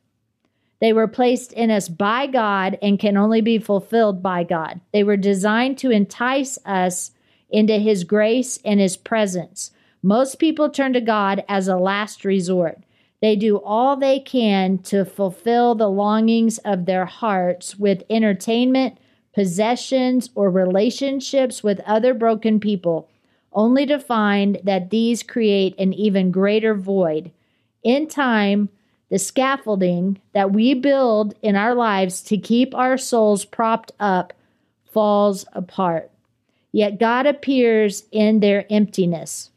They 0.80 0.92
were 0.92 1.08
placed 1.08 1.52
in 1.52 1.70
us 1.70 1.88
by 1.88 2.26
God 2.26 2.78
and 2.82 2.98
can 2.98 3.16
only 3.16 3.40
be 3.40 3.58
fulfilled 3.58 4.22
by 4.22 4.44
God. 4.44 4.80
They 4.92 5.02
were 5.02 5.16
designed 5.16 5.78
to 5.78 5.90
entice 5.90 6.58
us 6.66 7.12
into 7.48 7.78
His 7.78 8.04
grace 8.04 8.58
and 8.64 8.78
His 8.78 8.96
presence. 8.96 9.70
Most 10.02 10.38
people 10.38 10.68
turn 10.68 10.92
to 10.92 11.00
God 11.00 11.44
as 11.48 11.68
a 11.68 11.76
last 11.76 12.24
resort. 12.24 12.78
They 13.22 13.34
do 13.34 13.56
all 13.56 13.96
they 13.96 14.20
can 14.20 14.78
to 14.84 15.04
fulfill 15.04 15.74
the 15.74 15.88
longings 15.88 16.58
of 16.58 16.84
their 16.84 17.06
hearts 17.06 17.76
with 17.76 18.02
entertainment, 18.10 18.98
possessions, 19.34 20.30
or 20.34 20.50
relationships 20.50 21.62
with 21.62 21.80
other 21.80 22.12
broken 22.12 22.60
people, 22.60 23.08
only 23.52 23.86
to 23.86 23.98
find 23.98 24.58
that 24.62 24.90
these 24.90 25.22
create 25.22 25.74
an 25.78 25.94
even 25.94 26.30
greater 26.30 26.74
void. 26.74 27.30
In 27.82 28.06
time, 28.06 28.68
the 29.10 29.18
scaffolding 29.18 30.20
that 30.32 30.52
we 30.52 30.74
build 30.74 31.34
in 31.42 31.56
our 31.56 31.74
lives 31.74 32.22
to 32.22 32.38
keep 32.38 32.74
our 32.74 32.98
souls 32.98 33.44
propped 33.44 33.92
up 34.00 34.32
falls 34.84 35.44
apart. 35.52 36.10
Yet 36.72 36.98
God 36.98 37.26
appears 37.26 38.04
in 38.10 38.40
their 38.40 38.66
emptiness. 38.70 39.50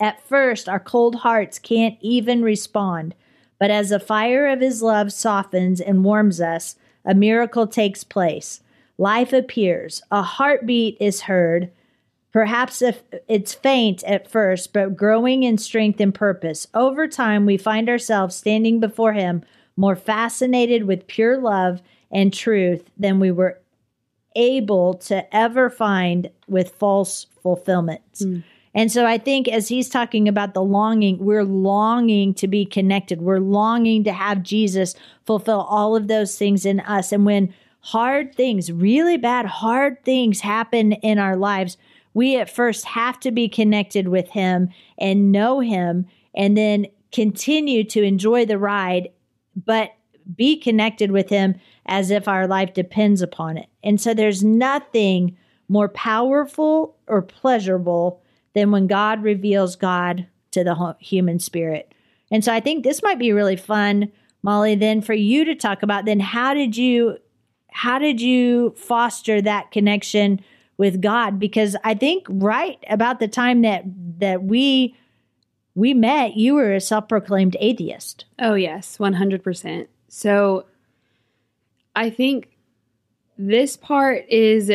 At 0.00 0.26
first, 0.26 0.68
our 0.68 0.80
cold 0.80 1.16
hearts 1.16 1.58
can't 1.58 1.96
even 2.00 2.42
respond, 2.42 3.14
but 3.60 3.70
as 3.70 3.90
the 3.90 4.00
fire 4.00 4.48
of 4.48 4.60
His 4.60 4.82
love 4.82 5.12
softens 5.12 5.80
and 5.80 6.04
warms 6.04 6.40
us, 6.40 6.76
a 7.04 7.14
miracle 7.14 7.66
takes 7.66 8.02
place. 8.02 8.60
Life 8.98 9.32
appears, 9.32 10.02
a 10.10 10.22
heartbeat 10.22 10.96
is 11.00 11.22
heard. 11.22 11.70
Perhaps 12.34 12.82
if 12.82 13.04
it's 13.28 13.54
faint 13.54 14.02
at 14.02 14.28
first, 14.28 14.72
but 14.72 14.96
growing 14.96 15.44
in 15.44 15.56
strength 15.56 16.00
and 16.00 16.12
purpose. 16.12 16.66
Over 16.74 17.06
time, 17.06 17.46
we 17.46 17.56
find 17.56 17.88
ourselves 17.88 18.34
standing 18.34 18.80
before 18.80 19.12
Him 19.12 19.44
more 19.76 19.94
fascinated 19.94 20.84
with 20.84 21.06
pure 21.06 21.38
love 21.38 21.80
and 22.10 22.34
truth 22.34 22.90
than 22.98 23.20
we 23.20 23.30
were 23.30 23.60
able 24.34 24.94
to 24.94 25.32
ever 25.34 25.70
find 25.70 26.28
with 26.48 26.74
false 26.74 27.26
fulfillments. 27.40 28.24
Mm. 28.24 28.42
And 28.74 28.90
so 28.90 29.06
I 29.06 29.16
think 29.16 29.46
as 29.46 29.68
he's 29.68 29.88
talking 29.88 30.26
about 30.26 30.54
the 30.54 30.62
longing, 30.62 31.18
we're 31.18 31.44
longing 31.44 32.34
to 32.34 32.48
be 32.48 32.66
connected. 32.66 33.22
We're 33.22 33.38
longing 33.38 34.02
to 34.04 34.12
have 34.12 34.42
Jesus 34.42 34.96
fulfill 35.24 35.60
all 35.60 35.94
of 35.94 36.08
those 36.08 36.36
things 36.36 36.66
in 36.66 36.80
us. 36.80 37.12
And 37.12 37.24
when 37.24 37.54
hard 37.78 38.34
things, 38.34 38.72
really 38.72 39.18
bad, 39.18 39.46
hard 39.46 40.02
things 40.02 40.40
happen 40.40 40.94
in 40.94 41.20
our 41.20 41.36
lives, 41.36 41.76
we 42.14 42.38
at 42.38 42.48
first 42.48 42.84
have 42.86 43.18
to 43.20 43.30
be 43.30 43.48
connected 43.48 44.08
with 44.08 44.30
him 44.30 44.70
and 44.96 45.32
know 45.32 45.60
him 45.60 46.06
and 46.34 46.56
then 46.56 46.86
continue 47.12 47.84
to 47.84 48.02
enjoy 48.02 48.46
the 48.46 48.58
ride, 48.58 49.08
but 49.56 49.90
be 50.34 50.56
connected 50.56 51.10
with 51.10 51.28
him 51.28 51.56
as 51.86 52.10
if 52.10 52.26
our 52.26 52.46
life 52.46 52.72
depends 52.72 53.20
upon 53.20 53.58
it. 53.58 53.66
And 53.82 54.00
so 54.00 54.14
there's 54.14 54.42
nothing 54.42 55.36
more 55.68 55.88
powerful 55.88 56.96
or 57.06 57.20
pleasurable 57.20 58.22
than 58.54 58.70
when 58.70 58.86
God 58.86 59.22
reveals 59.22 59.76
God 59.76 60.26
to 60.52 60.64
the 60.64 60.96
human 61.00 61.38
spirit. 61.38 61.92
And 62.30 62.44
so 62.44 62.52
I 62.52 62.60
think 62.60 62.84
this 62.84 63.02
might 63.02 63.18
be 63.18 63.32
really 63.32 63.56
fun, 63.56 64.10
Molly, 64.42 64.74
then 64.74 65.00
for 65.00 65.14
you 65.14 65.44
to 65.44 65.54
talk 65.54 65.82
about 65.82 66.04
then 66.04 66.20
how 66.20 66.54
did 66.54 66.76
you 66.76 67.18
how 67.70 67.98
did 67.98 68.20
you 68.20 68.72
foster 68.76 69.42
that 69.42 69.72
connection 69.72 70.40
with 70.76 71.00
God? 71.00 71.38
Because 71.38 71.76
I 71.84 71.94
think 71.94 72.26
right 72.28 72.78
about 72.88 73.20
the 73.20 73.28
time 73.28 73.62
that 73.62 73.84
that 74.18 74.44
we 74.44 74.96
we 75.74 75.92
met, 75.92 76.36
you 76.36 76.54
were 76.54 76.72
a 76.72 76.80
self-proclaimed 76.80 77.56
atheist. 77.58 78.26
Oh 78.38 78.54
yes, 78.54 78.96
100%. 78.98 79.88
So 80.08 80.66
I 81.96 82.10
think 82.10 82.50
this 83.36 83.76
part 83.76 84.28
is 84.28 84.70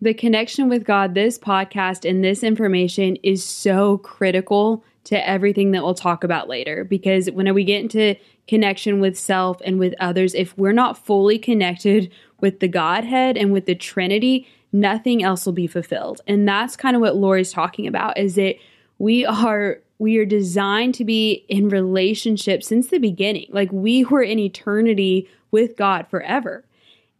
the 0.00 0.14
connection 0.14 0.68
with 0.68 0.84
God, 0.84 1.14
this 1.14 1.38
podcast 1.38 2.08
and 2.08 2.24
this 2.24 2.42
information 2.42 3.16
is 3.16 3.44
so 3.44 3.98
critical 3.98 4.84
to 5.04 5.28
everything 5.28 5.72
that 5.72 5.82
we'll 5.82 5.94
talk 5.94 6.24
about 6.24 6.48
later 6.48 6.84
because 6.84 7.30
when 7.30 7.52
we 7.52 7.64
get 7.64 7.82
into 7.82 8.16
connection 8.48 9.00
with 9.00 9.18
self 9.18 9.60
and 9.64 9.78
with 9.78 9.94
others, 10.00 10.34
if 10.34 10.56
we're 10.56 10.72
not 10.72 10.96
fully 10.96 11.38
connected 11.38 12.10
with 12.40 12.60
the 12.60 12.68
Godhead 12.68 13.36
and 13.36 13.52
with 13.52 13.66
the 13.66 13.74
Trinity, 13.74 14.46
nothing 14.74 15.22
else 15.22 15.46
will 15.46 15.52
be 15.52 15.68
fulfilled. 15.68 16.20
And 16.26 16.46
that's 16.46 16.76
kind 16.76 16.96
of 16.96 17.00
what 17.00 17.14
Lori's 17.14 17.52
talking 17.52 17.86
about 17.86 18.18
is 18.18 18.34
that 18.34 18.56
we 18.98 19.24
are 19.24 19.78
we 20.00 20.18
are 20.18 20.24
designed 20.26 20.96
to 20.96 21.04
be 21.04 21.44
in 21.48 21.68
relationship 21.68 22.64
since 22.64 22.88
the 22.88 22.98
beginning. 22.98 23.46
Like 23.50 23.70
we 23.72 24.04
were 24.04 24.22
in 24.22 24.40
eternity 24.40 25.28
with 25.52 25.76
God 25.76 26.08
forever. 26.08 26.64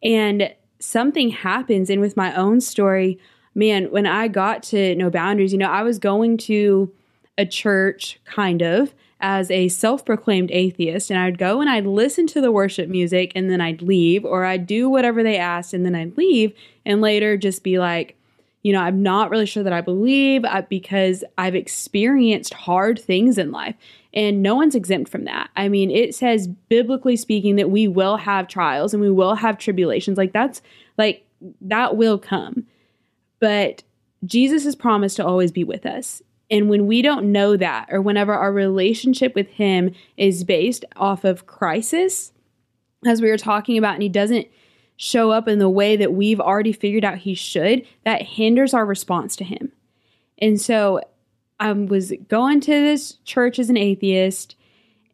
And 0.03 0.53
something 0.81 1.31
happens 1.31 1.89
and 1.89 2.01
with 2.01 2.17
my 2.17 2.35
own 2.35 2.61
story, 2.61 3.21
man, 3.55 3.85
when 3.93 4.07
I 4.07 4.27
got 4.27 4.65
to 4.65 4.97
No 4.97 5.09
Boundaries, 5.09 5.53
you 5.53 5.59
know, 5.59 5.71
I 5.71 5.85
was 5.85 6.01
going 6.01 6.37
to 6.39 6.93
a 7.39 7.47
church 7.47 8.19
kind 8.25 8.63
of 8.63 8.93
as 9.21 9.51
a 9.51 9.69
self 9.69 10.05
proclaimed 10.05 10.51
atheist, 10.51 11.11
and 11.11 11.19
I'd 11.19 11.39
go 11.39 11.61
and 11.61 11.71
I'd 11.71 11.87
listen 11.87 12.27
to 12.29 12.41
the 12.41 12.53
worship 12.53 12.89
music 12.89 13.33
and 13.35 13.51
then 13.51 13.61
I'd 13.61 13.83
leave, 13.83 14.25
or 14.25 14.45
I'd 14.45 14.67
do 14.67 14.89
whatever 14.89 15.23
they 15.23 15.37
asked 15.39 15.75
and 15.75 15.85
then 15.85 15.95
I'd 15.95 16.17
leave, 16.17 16.53
and 16.85 17.01
later 17.01 17.37
just 17.37 17.63
be 17.63 17.79
like, 17.79 18.17
you 18.65 18.73
know, 18.73 18.81
I'm 18.81 19.03
not 19.03 19.31
really 19.31 19.47
sure 19.47 19.63
that 19.63 19.75
I 19.75 19.83
believe 19.83 20.45
uh, 20.45 20.63
because 20.69 21.23
I've 21.37 21.55
experienced 21.55 22.55
hard 22.55 22.99
things 22.99 23.37
in 23.37 23.53
life. 23.53 23.77
And 24.15 24.43
no 24.43 24.55
one's 24.55 24.75
exempt 24.75 25.11
from 25.11 25.25
that. 25.25 25.51
I 25.55 25.69
mean, 25.69 25.91
it 25.91 26.15
says, 26.15 26.49
biblically 26.49 27.17
speaking, 27.17 27.57
that 27.57 27.71
we 27.71 27.87
will 27.89 28.17
have 28.17 28.49
trials 28.49 28.95
and 28.95 29.03
we 29.03 29.11
will 29.11 29.35
have 29.35 29.59
tribulations. 29.59 30.17
Like, 30.17 30.33
that's 30.33 30.63
like, 30.97 31.27
that 31.61 31.97
will 31.97 32.17
come. 32.17 32.67
But 33.39 33.83
Jesus 34.25 34.65
has 34.65 34.75
promised 34.75 35.17
to 35.17 35.27
always 35.27 35.53
be 35.53 35.65
with 35.65 35.85
us. 35.85 36.23
And 36.51 36.69
when 36.69 36.87
we 36.87 37.03
don't 37.03 37.33
know 37.33 37.57
that, 37.57 37.89
or 37.91 38.01
whenever 38.01 38.35
our 38.35 38.53
relationship 38.53 39.35
with 39.35 39.49
Him 39.49 39.95
is 40.17 40.45
based 40.45 40.85
off 40.97 41.25
of 41.25 41.47
crisis, 41.47 42.33
as 43.07 43.21
we 43.21 43.31
were 43.31 43.39
talking 43.39 43.79
about, 43.79 43.95
and 43.95 44.03
He 44.03 44.09
doesn't 44.09 44.49
show 44.97 45.31
up 45.31 45.49
in 45.49 45.59
the 45.59 45.71
way 45.71 45.97
that 45.97 46.13
we've 46.13 46.41
already 46.41 46.73
figured 46.73 47.05
out 47.05 47.19
He 47.19 47.35
should, 47.35 47.87
that 48.05 48.23
hinders 48.23 48.75
our 48.75 48.87
response 48.87 49.37
to 49.37 49.45
Him. 49.45 49.73
And 50.39 50.61
so 50.61 51.01
I 51.59 51.73
was 51.73 52.13
going 52.29 52.61
to 52.63 52.71
this 52.71 53.15
church 53.25 53.59
as 53.59 53.71
an 53.71 53.77
atheist 53.77 54.57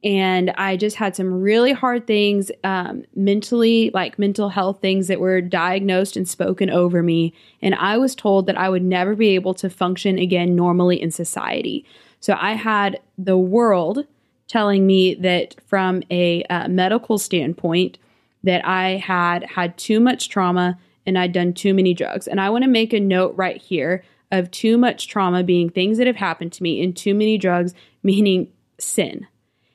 and 0.02 0.50
I 0.56 0.76
just 0.76 0.96
had 0.96 1.14
some 1.14 1.42
really 1.42 1.72
hard 1.72 2.06
things 2.06 2.50
um, 2.64 3.04
mentally, 3.14 3.90
like 3.92 4.18
mental 4.18 4.48
health 4.48 4.80
things 4.80 5.08
that 5.08 5.20
were 5.20 5.42
diagnosed 5.42 6.16
and 6.16 6.26
spoken 6.26 6.70
over 6.70 7.02
me. 7.02 7.34
And 7.60 7.74
I 7.74 7.98
was 7.98 8.14
told 8.14 8.46
that 8.46 8.56
I 8.56 8.70
would 8.70 8.82
never 8.82 9.14
be 9.14 9.28
able 9.34 9.52
to 9.54 9.68
function 9.68 10.18
again 10.18 10.56
normally 10.56 11.00
in 11.00 11.10
society. 11.10 11.84
So 12.20 12.36
I 12.40 12.54
had 12.54 13.00
the 13.18 13.36
world 13.36 14.06
telling 14.48 14.86
me 14.86 15.14
that 15.14 15.56
from 15.66 16.02
a 16.10 16.44
uh, 16.44 16.66
medical 16.68 17.18
standpoint, 17.18 17.98
that 18.42 18.66
I 18.66 18.96
had 18.96 19.44
had 19.44 19.76
too 19.76 20.00
much 20.00 20.28
trauma 20.28 20.78
and 21.06 21.18
I'd 21.18 21.32
done 21.32 21.52
too 21.52 21.74
many 21.74 21.94
drugs. 21.94 22.26
And 22.26 22.40
I 22.40 22.50
want 22.50 22.64
to 22.64 22.70
make 22.70 22.92
a 22.92 23.00
note 23.00 23.34
right 23.36 23.60
here 23.60 24.02
of 24.32 24.50
too 24.50 24.78
much 24.78 25.08
trauma 25.08 25.42
being 25.42 25.68
things 25.68 25.98
that 25.98 26.06
have 26.06 26.16
happened 26.16 26.52
to 26.54 26.62
me 26.62 26.82
and 26.82 26.96
too 26.96 27.14
many 27.14 27.36
drugs 27.36 27.74
meaning 28.02 28.48
sin. 28.78 29.26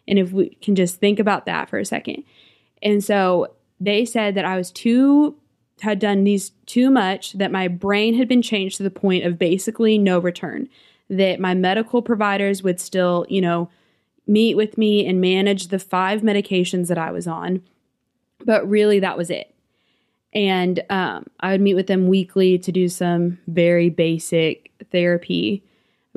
And 0.08 0.20
if 0.20 0.32
we 0.32 0.50
can 0.62 0.76
just 0.76 0.98
think 0.98 1.20
about 1.20 1.46
that 1.46 1.70
for 1.70 1.80
a 1.80 1.86
second. 1.86 2.24
And 2.82 3.04
so 3.04 3.54
they 3.80 4.06
said 4.06 4.36
that 4.36 4.46
I 4.46 4.58
was 4.58 4.72
too, 4.72 5.36
had 5.82 6.00
done 6.00 6.24
these 6.24 6.52
too 6.66 6.90
much, 6.90 7.34
that 7.34 7.52
my 7.52 7.68
brain 7.68 8.16
had 8.16 8.28
been 8.28 8.42
changed 8.42 8.78
to 8.78 8.84
the 8.84 8.92
point 8.92 9.26
of 9.26 9.40
basically 9.40 9.98
no 9.98 10.20
return, 10.20 10.70
that 11.10 11.40
my 11.40 11.54
medical 11.54 12.02
providers 12.02 12.64
would 12.64 12.80
still, 12.80 13.26
you 13.30 13.42
know, 13.42 13.70
meet 14.28 14.56
with 14.56 14.78
me 14.78 15.06
and 15.06 15.22
manage 15.22 15.68
the 15.68 15.80
five 15.80 16.22
medications 16.22 16.88
that 16.88 16.98
I 16.98 17.12
was 17.12 17.28
on. 17.28 17.62
But 18.44 18.68
really, 18.68 19.00
that 19.00 19.18
was 19.18 19.30
it. 19.30 19.54
And 20.34 20.84
um, 20.90 21.28
I 21.40 21.52
would 21.52 21.62
meet 21.62 21.76
with 21.76 21.88
them 21.88 22.08
weekly 22.08 22.58
to 22.60 22.72
do 22.72 22.90
some 22.90 23.40
very 23.48 23.90
basic 23.90 24.72
therapy 24.92 25.64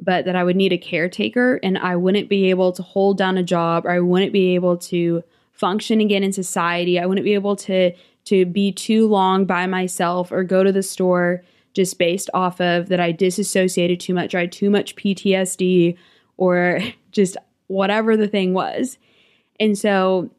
but 0.01 0.25
that 0.25 0.37
I 0.37 0.45
would 0.45 0.57
need 0.57 0.73
a 0.73 0.79
caretaker 0.79 1.59
and 1.63 1.79
I 1.79 1.97
wouldn't 1.97 2.29
be 2.29 2.51
able 2.51 2.73
to 2.73 2.83
hold 2.83 3.19
down 3.19 3.39
a 3.39 3.43
job 3.43 3.87
or 3.87 3.91
I 3.91 4.01
wouldn't 4.01 4.33
be 4.33 4.55
able 4.55 4.77
to 4.79 5.23
function 5.53 6.01
again 6.01 6.23
in 6.23 6.33
society. 6.33 6.99
I 6.99 7.07
wouldn't 7.07 7.25
be 7.25 7.35
able 7.35 7.57
to 7.57 7.93
to 8.27 8.45
be 8.45 8.71
too 8.71 9.07
long 9.09 9.47
by 9.47 9.67
myself 9.67 10.31
or 10.31 10.45
go 10.45 10.63
to 10.63 10.71
the 10.71 10.83
store 10.83 11.43
just 11.73 11.99
based 11.99 12.29
off 12.35 12.61
of 12.61 12.89
that 12.91 13.01
I 13.01 13.11
disassociated 13.11 14.01
too 14.01 14.13
much 14.13 14.35
or 14.35 14.39
I 14.39 14.43
had 14.43 14.53
too 14.53 14.69
much 14.69 14.97
PTSD 14.97 15.97
or 16.37 16.81
just 17.13 17.37
whatever 17.69 18.17
the 18.17 18.29
thing 18.29 18.53
was. 18.53 18.99
And 19.59 19.79
so 19.79 20.31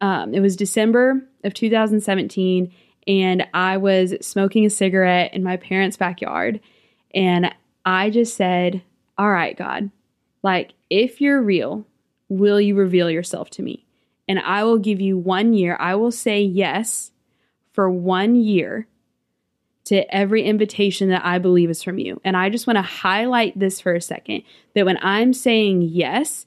um, 0.00 0.34
it 0.34 0.40
was 0.40 0.54
December 0.54 1.22
of 1.44 1.54
2017 1.54 2.72
and 3.06 3.46
I 3.54 3.76
was 3.76 4.14
smoking 4.20 4.64
a 4.64 4.70
cigarette 4.70 5.32
in 5.34 5.42
my 5.42 5.56
parents' 5.56 5.96
backyard 5.96 6.60
and 7.14 7.54
I 7.84 8.10
just 8.10 8.36
said, 8.36 8.82
All 9.18 9.30
right, 9.30 9.56
God, 9.56 9.90
like, 10.42 10.72
if 10.90 11.20
you're 11.20 11.42
real, 11.42 11.86
will 12.28 12.60
you 12.60 12.74
reveal 12.74 13.10
yourself 13.10 13.50
to 13.50 13.62
me? 13.62 13.84
And 14.28 14.38
I 14.38 14.64
will 14.64 14.78
give 14.78 15.00
you 15.00 15.18
one 15.18 15.52
year. 15.52 15.76
I 15.78 15.94
will 15.94 16.12
say 16.12 16.42
yes 16.42 17.12
for 17.72 17.90
one 17.90 18.36
year 18.36 18.86
to 19.84 20.14
every 20.14 20.44
invitation 20.44 21.10
that 21.10 21.24
I 21.24 21.38
believe 21.38 21.68
is 21.68 21.82
from 21.82 21.98
you. 21.98 22.20
And 22.24 22.36
I 22.36 22.48
just 22.48 22.66
want 22.66 22.78
to 22.78 22.82
highlight 22.82 23.58
this 23.58 23.80
for 23.80 23.94
a 23.94 24.00
second 24.00 24.42
that 24.74 24.86
when 24.86 24.98
I'm 25.02 25.32
saying 25.32 25.82
yes, 25.82 26.46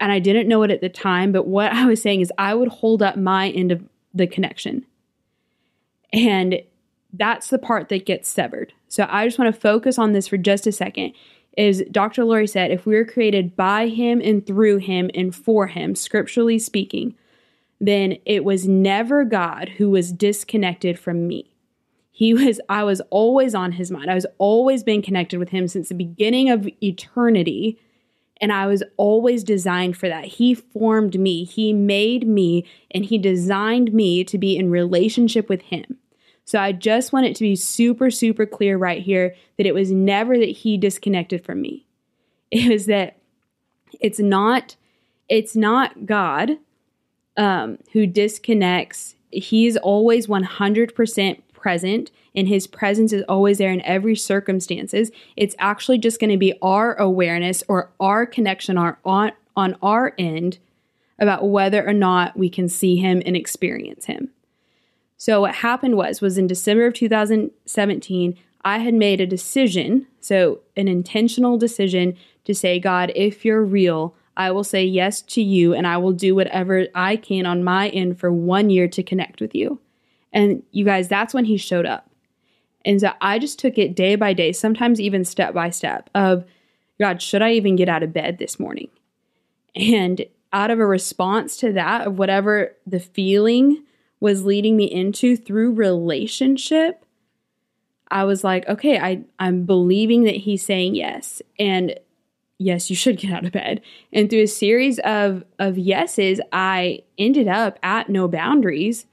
and 0.00 0.10
I 0.12 0.18
didn't 0.20 0.48
know 0.48 0.62
it 0.62 0.70
at 0.70 0.80
the 0.80 0.88
time, 0.88 1.32
but 1.32 1.46
what 1.46 1.72
I 1.72 1.86
was 1.86 2.00
saying 2.00 2.20
is 2.20 2.32
I 2.38 2.54
would 2.54 2.68
hold 2.68 3.02
up 3.02 3.16
my 3.16 3.50
end 3.50 3.72
of 3.72 3.82
the 4.14 4.26
connection. 4.26 4.86
And 6.12 6.62
that's 7.12 7.48
the 7.48 7.58
part 7.58 7.88
that 7.90 8.06
gets 8.06 8.28
severed. 8.28 8.72
So 8.88 9.06
I 9.08 9.26
just 9.26 9.38
want 9.38 9.54
to 9.54 9.60
focus 9.60 9.98
on 9.98 10.12
this 10.12 10.28
for 10.28 10.36
just 10.36 10.66
a 10.66 10.72
second. 10.72 11.12
Is 11.56 11.82
Dr. 11.90 12.24
Lori 12.24 12.46
said, 12.46 12.70
if 12.70 12.86
we 12.86 12.94
were 12.94 13.04
created 13.04 13.56
by 13.56 13.88
him 13.88 14.20
and 14.22 14.46
through 14.46 14.78
him 14.78 15.10
and 15.14 15.34
for 15.34 15.66
him, 15.66 15.94
scripturally 15.94 16.58
speaking, 16.58 17.16
then 17.80 18.16
it 18.24 18.44
was 18.44 18.68
never 18.68 19.24
God 19.24 19.70
who 19.70 19.90
was 19.90 20.12
disconnected 20.12 20.98
from 20.98 21.26
me. 21.26 21.54
He 22.10 22.34
was, 22.34 22.60
I 22.68 22.84
was 22.84 23.00
always 23.10 23.54
on 23.54 23.72
his 23.72 23.90
mind. 23.90 24.10
I 24.10 24.14
was 24.14 24.26
always 24.38 24.82
been 24.82 25.02
connected 25.02 25.38
with 25.38 25.50
him 25.50 25.68
since 25.68 25.88
the 25.88 25.94
beginning 25.94 26.50
of 26.50 26.68
eternity. 26.82 27.78
And 28.40 28.52
I 28.52 28.66
was 28.66 28.82
always 28.96 29.44
designed 29.44 29.96
for 29.96 30.08
that. 30.08 30.24
He 30.24 30.54
formed 30.54 31.18
me, 31.18 31.44
he 31.44 31.72
made 31.72 32.26
me, 32.26 32.64
and 32.90 33.04
he 33.04 33.18
designed 33.18 33.92
me 33.92 34.22
to 34.24 34.38
be 34.38 34.56
in 34.56 34.70
relationship 34.70 35.48
with 35.48 35.62
him. 35.62 35.98
So 36.48 36.58
I 36.58 36.72
just 36.72 37.12
want 37.12 37.26
it 37.26 37.36
to 37.36 37.42
be 37.42 37.56
super, 37.56 38.10
super 38.10 38.46
clear 38.46 38.78
right 38.78 39.02
here 39.02 39.34
that 39.58 39.66
it 39.66 39.74
was 39.74 39.92
never 39.92 40.38
that 40.38 40.48
he 40.48 40.78
disconnected 40.78 41.44
from 41.44 41.60
me. 41.60 41.84
It 42.50 42.72
was 42.72 42.86
that 42.86 43.18
it's 44.00 44.18
not, 44.18 44.74
it's 45.28 45.54
not 45.54 46.06
God 46.06 46.52
um, 47.36 47.76
who 47.92 48.06
disconnects. 48.06 49.16
He's 49.30 49.76
always 49.76 50.26
100% 50.26 51.42
present 51.52 52.10
and 52.34 52.48
his 52.48 52.66
presence 52.66 53.12
is 53.12 53.24
always 53.28 53.58
there 53.58 53.70
in 53.70 53.82
every 53.82 54.16
circumstances. 54.16 55.10
It's 55.36 55.54
actually 55.58 55.98
just 55.98 56.18
going 56.18 56.30
to 56.30 56.38
be 56.38 56.54
our 56.62 56.94
awareness 56.94 57.62
or 57.68 57.90
our 58.00 58.24
connection 58.24 58.78
on, 58.78 58.96
on 59.54 59.76
our 59.82 60.14
end 60.18 60.56
about 61.18 61.50
whether 61.50 61.86
or 61.86 61.92
not 61.92 62.38
we 62.38 62.48
can 62.48 62.70
see 62.70 62.96
him 62.96 63.20
and 63.26 63.36
experience 63.36 64.06
him. 64.06 64.30
So 65.18 65.42
what 65.42 65.56
happened 65.56 65.96
was 65.96 66.20
was 66.20 66.38
in 66.38 66.46
December 66.46 66.86
of 66.86 66.94
2017, 66.94 68.38
I 68.64 68.78
had 68.78 68.94
made 68.94 69.20
a 69.20 69.26
decision, 69.26 70.06
so 70.20 70.60
an 70.76 70.88
intentional 70.88 71.58
decision 71.58 72.16
to 72.44 72.54
say, 72.54 72.80
God, 72.80 73.12
if 73.14 73.44
you're 73.44 73.64
real, 73.64 74.14
I 74.36 74.52
will 74.52 74.64
say 74.64 74.84
yes 74.84 75.20
to 75.22 75.42
you 75.42 75.74
and 75.74 75.86
I 75.86 75.96
will 75.96 76.12
do 76.12 76.34
whatever 76.34 76.86
I 76.94 77.16
can 77.16 77.46
on 77.46 77.64
my 77.64 77.88
end 77.88 78.18
for 78.18 78.32
1 78.32 78.70
year 78.70 78.88
to 78.88 79.02
connect 79.02 79.40
with 79.40 79.54
you. 79.54 79.80
And 80.32 80.62
you 80.70 80.84
guys, 80.84 81.08
that's 81.08 81.34
when 81.34 81.44
he 81.44 81.56
showed 81.56 81.86
up. 81.86 82.10
And 82.84 83.00
so 83.00 83.12
I 83.20 83.38
just 83.38 83.58
took 83.58 83.76
it 83.76 83.96
day 83.96 84.14
by 84.14 84.32
day, 84.32 84.52
sometimes 84.52 85.00
even 85.00 85.24
step 85.24 85.52
by 85.52 85.70
step 85.70 86.10
of 86.14 86.44
God, 87.00 87.20
should 87.20 87.42
I 87.42 87.52
even 87.52 87.76
get 87.76 87.88
out 87.88 88.02
of 88.02 88.12
bed 88.12 88.38
this 88.38 88.60
morning? 88.60 88.88
And 89.74 90.24
out 90.52 90.70
of 90.70 90.78
a 90.78 90.86
response 90.86 91.56
to 91.58 91.72
that, 91.72 92.06
of 92.06 92.18
whatever 92.18 92.76
the 92.86 93.00
feeling 93.00 93.84
was 94.20 94.44
leading 94.44 94.76
me 94.76 94.84
into 94.84 95.36
through 95.36 95.72
relationship, 95.72 97.04
I 98.10 98.24
was 98.24 98.42
like, 98.42 98.68
okay, 98.68 98.98
I, 98.98 99.22
I'm 99.38 99.64
believing 99.64 100.24
that 100.24 100.36
he's 100.36 100.64
saying 100.64 100.94
yes. 100.94 101.42
And 101.58 101.98
yes, 102.58 102.90
you 102.90 102.96
should 102.96 103.18
get 103.18 103.32
out 103.32 103.44
of 103.44 103.52
bed. 103.52 103.82
And 104.12 104.28
through 104.28 104.42
a 104.42 104.48
series 104.48 104.98
of, 105.00 105.44
of 105.58 105.78
yeses, 105.78 106.40
I 106.52 107.02
ended 107.18 107.48
up 107.48 107.78
at 107.82 108.08
no 108.08 108.26
boundaries 108.28 109.06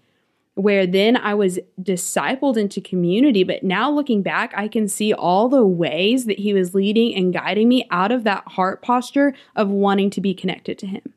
where 0.56 0.88
then 0.88 1.18
I 1.18 1.34
was 1.34 1.60
discipled 1.82 2.56
into 2.56 2.80
community. 2.80 3.44
But 3.44 3.64
now 3.64 3.92
looking 3.92 4.24
back, 4.24 4.54
I 4.56 4.70
can 4.70 4.88
see 4.88 5.14
all 5.14 5.50
the 5.50 5.66
ways 5.66 6.26
that 6.26 6.40
he 6.40 6.54
was 6.54 6.74
leading 6.74 7.14
and 7.14 7.34
guiding 7.34 7.68
me 7.68 7.86
out 7.92 8.12
of 8.12 8.24
that 8.24 8.48
heart 8.48 8.82
posture 8.82 9.36
of 9.56 9.70
wanting 9.70 10.10
to 10.12 10.22
be 10.22 10.34
connected 10.34 10.78
to 10.80 10.88
him. 10.88 11.14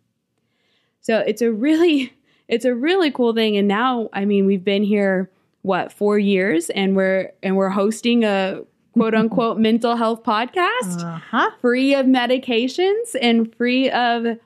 So 1.00 1.18
it's 1.20 1.40
a 1.40 1.52
really, 1.52 2.12
it's 2.48 2.64
a 2.64 2.74
really 2.74 3.10
cool 3.10 3.34
thing. 3.34 3.56
And 3.56 3.68
now, 3.68 4.08
I 4.12 4.24
mean, 4.24 4.46
we've 4.46 4.64
been 4.64 4.82
here 4.82 5.30
what 5.62 5.92
four 5.92 6.18
years, 6.18 6.70
and 6.70 6.96
we're 6.96 7.32
and 7.42 7.56
we're 7.56 7.68
hosting 7.68 8.24
a 8.24 8.62
quote 8.94 9.14
unquote 9.14 9.58
mental 9.58 9.96
health 9.96 10.22
podcast, 10.22 11.04
uh-huh. 11.04 11.50
free 11.60 11.94
of 11.94 12.06
medications 12.06 13.14
and 13.20 13.54
free 13.54 13.90
of 13.90 14.38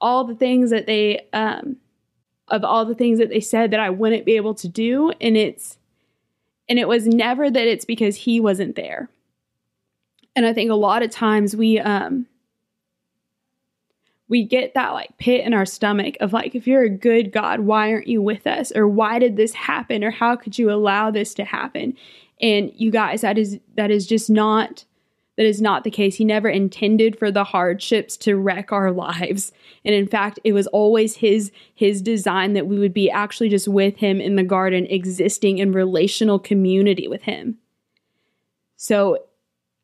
all 0.00 0.24
the 0.24 0.34
things 0.34 0.70
that 0.70 0.86
they 0.86 1.26
um, 1.32 1.76
of 2.48 2.64
all 2.64 2.84
the 2.84 2.94
things 2.94 3.18
that 3.18 3.28
they 3.28 3.40
said 3.40 3.70
that 3.70 3.80
I 3.80 3.90
wouldn't 3.90 4.24
be 4.24 4.36
able 4.36 4.54
to 4.54 4.68
do, 4.68 5.12
and 5.20 5.36
it's 5.36 5.78
and 6.68 6.78
it 6.78 6.88
was 6.88 7.06
never 7.06 7.50
that 7.50 7.66
it's 7.66 7.84
because 7.84 8.16
he 8.16 8.40
wasn't 8.40 8.76
there. 8.76 9.10
And 10.36 10.46
I 10.46 10.52
think 10.52 10.70
a 10.70 10.74
lot 10.74 11.02
of 11.02 11.10
times 11.10 11.54
we 11.54 11.78
um 11.78 12.26
we 14.30 14.44
get 14.44 14.74
that 14.74 14.92
like 14.94 15.18
pit 15.18 15.44
in 15.44 15.52
our 15.52 15.66
stomach 15.66 16.16
of 16.20 16.32
like, 16.32 16.54
if 16.54 16.66
you're 16.66 16.84
a 16.84 16.88
good 16.88 17.32
God, 17.32 17.60
why 17.60 17.92
aren't 17.92 18.06
you 18.06 18.22
with 18.22 18.46
us? 18.46 18.70
Or 18.74 18.86
why 18.86 19.18
did 19.18 19.36
this 19.36 19.52
happen? 19.52 20.04
Or 20.04 20.12
how 20.12 20.36
could 20.36 20.56
you 20.56 20.70
allow 20.70 21.10
this 21.10 21.34
to 21.34 21.44
happen? 21.44 21.96
And 22.40 22.70
you 22.76 22.92
guys, 22.92 23.20
that 23.22 23.36
is 23.36 23.58
that 23.74 23.90
is 23.90 24.06
just 24.06 24.30
not 24.30 24.84
that 25.36 25.46
is 25.46 25.60
not 25.60 25.82
the 25.82 25.90
case. 25.90 26.16
He 26.16 26.24
never 26.24 26.48
intended 26.48 27.18
for 27.18 27.32
the 27.32 27.42
hardships 27.42 28.16
to 28.18 28.36
wreck 28.36 28.70
our 28.70 28.92
lives. 29.08 29.52
And 29.84 29.94
in 29.94 30.06
fact, 30.06 30.38
it 30.44 30.52
was 30.52 30.68
always 30.68 31.16
his 31.16 31.50
his 31.74 32.00
design 32.00 32.52
that 32.52 32.68
we 32.68 32.78
would 32.78 32.94
be 32.94 33.10
actually 33.10 33.48
just 33.48 33.66
with 33.66 33.96
him 33.96 34.20
in 34.20 34.36
the 34.36 34.44
garden, 34.44 34.86
existing 34.86 35.58
in 35.58 35.72
relational 35.72 36.38
community 36.38 37.08
with 37.08 37.22
him. 37.22 37.58
So 38.76 39.24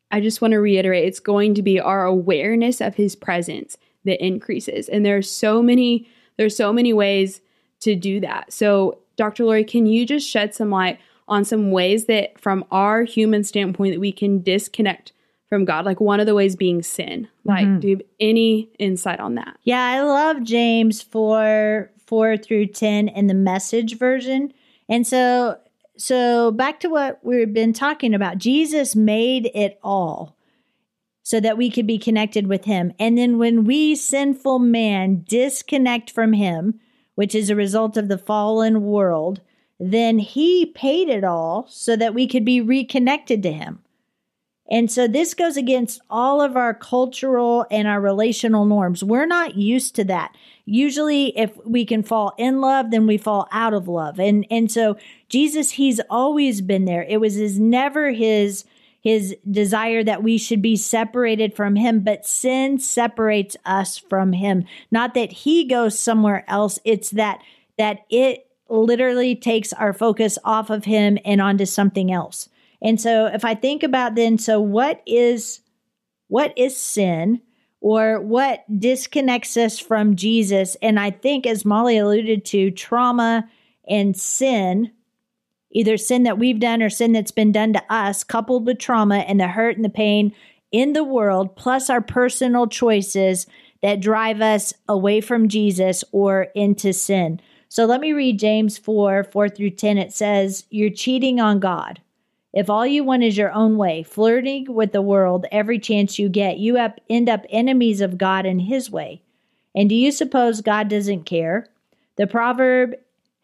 I 0.09 0.21
just 0.21 0.41
want 0.41 0.53
to 0.53 0.59
reiterate 0.59 1.05
it's 1.05 1.19
going 1.19 1.53
to 1.55 1.61
be 1.61 1.81
our 1.81 2.05
awareness 2.05 2.79
of 2.79 2.95
his 2.95 3.13
presence 3.13 3.77
that 4.07 4.23
increases. 4.25 4.89
And 4.89 5.05
there's 5.05 5.29
so 5.29 5.61
many 5.61 6.07
there's 6.37 6.55
so 6.55 6.71
many 6.71 6.93
ways 6.93 7.41
to 7.81 7.95
do 7.95 8.19
that. 8.21 8.53
So, 8.53 8.99
Dr. 9.15 9.43
Lori, 9.45 9.63
can 9.63 9.85
you 9.85 10.05
just 10.05 10.27
shed 10.27 10.53
some 10.53 10.69
light 10.69 10.99
on 11.27 11.43
some 11.43 11.71
ways 11.71 12.05
that 12.05 12.39
from 12.39 12.63
our 12.71 13.03
human 13.03 13.43
standpoint 13.43 13.93
that 13.93 13.99
we 13.99 14.11
can 14.11 14.41
disconnect 14.41 15.13
from 15.49 15.65
God? 15.65 15.85
Like 15.85 15.99
one 15.99 16.19
of 16.19 16.25
the 16.25 16.35
ways 16.35 16.55
being 16.55 16.83
sin. 16.83 17.27
Like, 17.43 17.65
mm-hmm. 17.65 17.79
do 17.79 17.87
you 17.89 17.95
have 17.97 18.05
any 18.19 18.69
insight 18.79 19.19
on 19.19 19.35
that? 19.35 19.57
Yeah, 19.63 19.83
I 19.83 20.01
love 20.01 20.43
James 20.43 21.01
4 21.01 21.91
4 22.05 22.37
through 22.37 22.67
10 22.67 23.09
in 23.09 23.27
the 23.27 23.33
message 23.33 23.97
version. 23.97 24.53
And 24.87 25.05
so 25.05 25.57
so 25.97 26.51
back 26.51 26.79
to 26.81 26.89
what 26.89 27.19
we've 27.23 27.53
been 27.53 27.73
talking 27.73 28.13
about. 28.13 28.37
Jesus 28.37 28.95
made 28.95 29.49
it 29.55 29.79
all 29.83 30.36
so 31.27 31.41
that 31.41 31.57
we 31.57 31.69
could 31.69 31.85
be 31.85 31.97
connected 31.97 32.47
with 32.47 32.63
him. 32.63 32.93
And 32.97 33.17
then 33.17 33.37
when 33.37 33.65
we, 33.65 33.95
sinful 33.95 34.59
man, 34.59 35.25
disconnect 35.27 36.09
from 36.09 36.31
him, 36.31 36.79
which 37.15 37.35
is 37.35 37.49
a 37.49 37.55
result 37.55 37.97
of 37.97 38.07
the 38.07 38.17
fallen 38.17 38.81
world, 38.83 39.41
then 39.77 40.19
he 40.19 40.67
paid 40.67 41.09
it 41.09 41.25
all 41.25 41.67
so 41.67 41.97
that 41.97 42.13
we 42.13 42.29
could 42.29 42.45
be 42.45 42.61
reconnected 42.61 43.43
to 43.43 43.51
him. 43.51 43.79
And 44.71 44.89
so 44.89 45.05
this 45.05 45.33
goes 45.33 45.57
against 45.57 45.99
all 46.09 46.41
of 46.41 46.55
our 46.55 46.73
cultural 46.73 47.65
and 47.69 47.89
our 47.89 47.99
relational 47.99 48.63
norms. 48.63 49.03
We're 49.03 49.25
not 49.25 49.55
used 49.55 49.97
to 49.97 50.05
that. 50.05 50.33
Usually 50.63 51.37
if 51.37 51.57
we 51.65 51.83
can 51.83 52.03
fall 52.03 52.35
in 52.37 52.61
love, 52.61 52.89
then 52.89 53.05
we 53.05 53.17
fall 53.17 53.49
out 53.51 53.73
of 53.73 53.89
love. 53.89 54.17
And 54.17 54.47
and 54.49 54.71
so 54.71 54.95
Jesus 55.27 55.71
he's 55.71 55.99
always 56.09 56.61
been 56.61 56.85
there. 56.85 57.03
It 57.03 57.19
was 57.19 57.35
his 57.35 57.59
never 57.59 58.13
his 58.13 58.63
his 59.07 59.33
desire 59.49 60.03
that 60.03 60.21
we 60.21 60.37
should 60.37 60.61
be 60.61 60.75
separated 60.75 61.55
from 61.55 61.77
him, 61.77 62.01
but 62.01 62.25
sin 62.25 62.77
separates 62.77 63.55
us 63.65 63.97
from 63.97 64.33
him. 64.33 64.65
Not 64.91 65.13
that 65.13 65.31
he 65.31 65.63
goes 65.63 65.97
somewhere 65.97 66.43
else, 66.49 66.77
it's 66.83 67.11
that 67.11 67.41
that 67.77 67.99
it 68.09 68.47
literally 68.67 69.33
takes 69.33 69.71
our 69.71 69.93
focus 69.93 70.37
off 70.43 70.69
of 70.69 70.83
him 70.83 71.17
and 71.23 71.39
onto 71.39 71.65
something 71.65 72.11
else. 72.11 72.49
And 72.81 72.99
so 72.99 73.27
if 73.27 73.45
I 73.45 73.55
think 73.55 73.81
about 73.81 74.15
then 74.15 74.37
so 74.37 74.59
what 74.59 75.01
is 75.07 75.61
what 76.27 76.51
is 76.57 76.75
sin 76.75 77.41
or 77.79 78.19
what 78.19 78.65
disconnects 78.77 79.55
us 79.55 79.79
from 79.79 80.17
Jesus 80.17 80.75
and 80.81 80.99
I 80.99 81.11
think 81.11 81.47
as 81.47 81.63
Molly 81.63 81.97
alluded 81.97 82.43
to 82.47 82.71
trauma 82.71 83.49
and 83.87 84.17
sin 84.17 84.91
either 85.71 85.97
sin 85.97 86.23
that 86.23 86.37
we've 86.37 86.59
done 86.59 86.81
or 86.81 86.89
sin 86.89 87.11
that's 87.11 87.31
been 87.31 87.51
done 87.51 87.73
to 87.73 87.83
us, 87.93 88.23
coupled 88.23 88.65
with 88.65 88.79
trauma 88.79 89.17
and 89.19 89.39
the 89.39 89.47
hurt 89.47 89.75
and 89.75 89.85
the 89.85 89.89
pain 89.89 90.33
in 90.71 90.93
the 90.93 91.03
world, 91.03 91.55
plus 91.55 91.89
our 91.89 92.01
personal 92.01 92.67
choices 92.67 93.47
that 93.81 93.99
drive 93.99 94.41
us 94.41 94.73
away 94.87 95.21
from 95.21 95.49
Jesus 95.49 96.03
or 96.11 96.47
into 96.55 96.93
sin. 96.93 97.39
So 97.69 97.85
let 97.85 98.01
me 98.01 98.13
read 98.13 98.39
James 98.39 98.77
4 98.77 99.25
4 99.25 99.49
through 99.49 99.71
10. 99.71 99.97
It 99.97 100.13
says, 100.13 100.65
You're 100.69 100.89
cheating 100.89 101.39
on 101.39 101.59
God. 101.59 102.01
If 102.53 102.69
all 102.69 102.87
you 102.87 103.03
want 103.03 103.23
is 103.23 103.37
your 103.37 103.51
own 103.51 103.77
way, 103.77 104.03
flirting 104.03 104.73
with 104.73 104.91
the 104.91 105.01
world 105.01 105.45
every 105.51 105.79
chance 105.79 106.17
you 106.17 106.29
get, 106.29 106.57
you 106.57 106.77
end 107.09 107.29
up 107.29 107.45
enemies 107.49 108.01
of 108.01 108.17
God 108.17 108.45
and 108.45 108.61
His 108.61 108.89
way. 108.89 109.21
And 109.75 109.89
do 109.89 109.95
you 109.95 110.11
suppose 110.11 110.61
God 110.61 110.87
doesn't 110.87 111.25
care? 111.25 111.67
The 112.15 112.25
proverb 112.25 112.95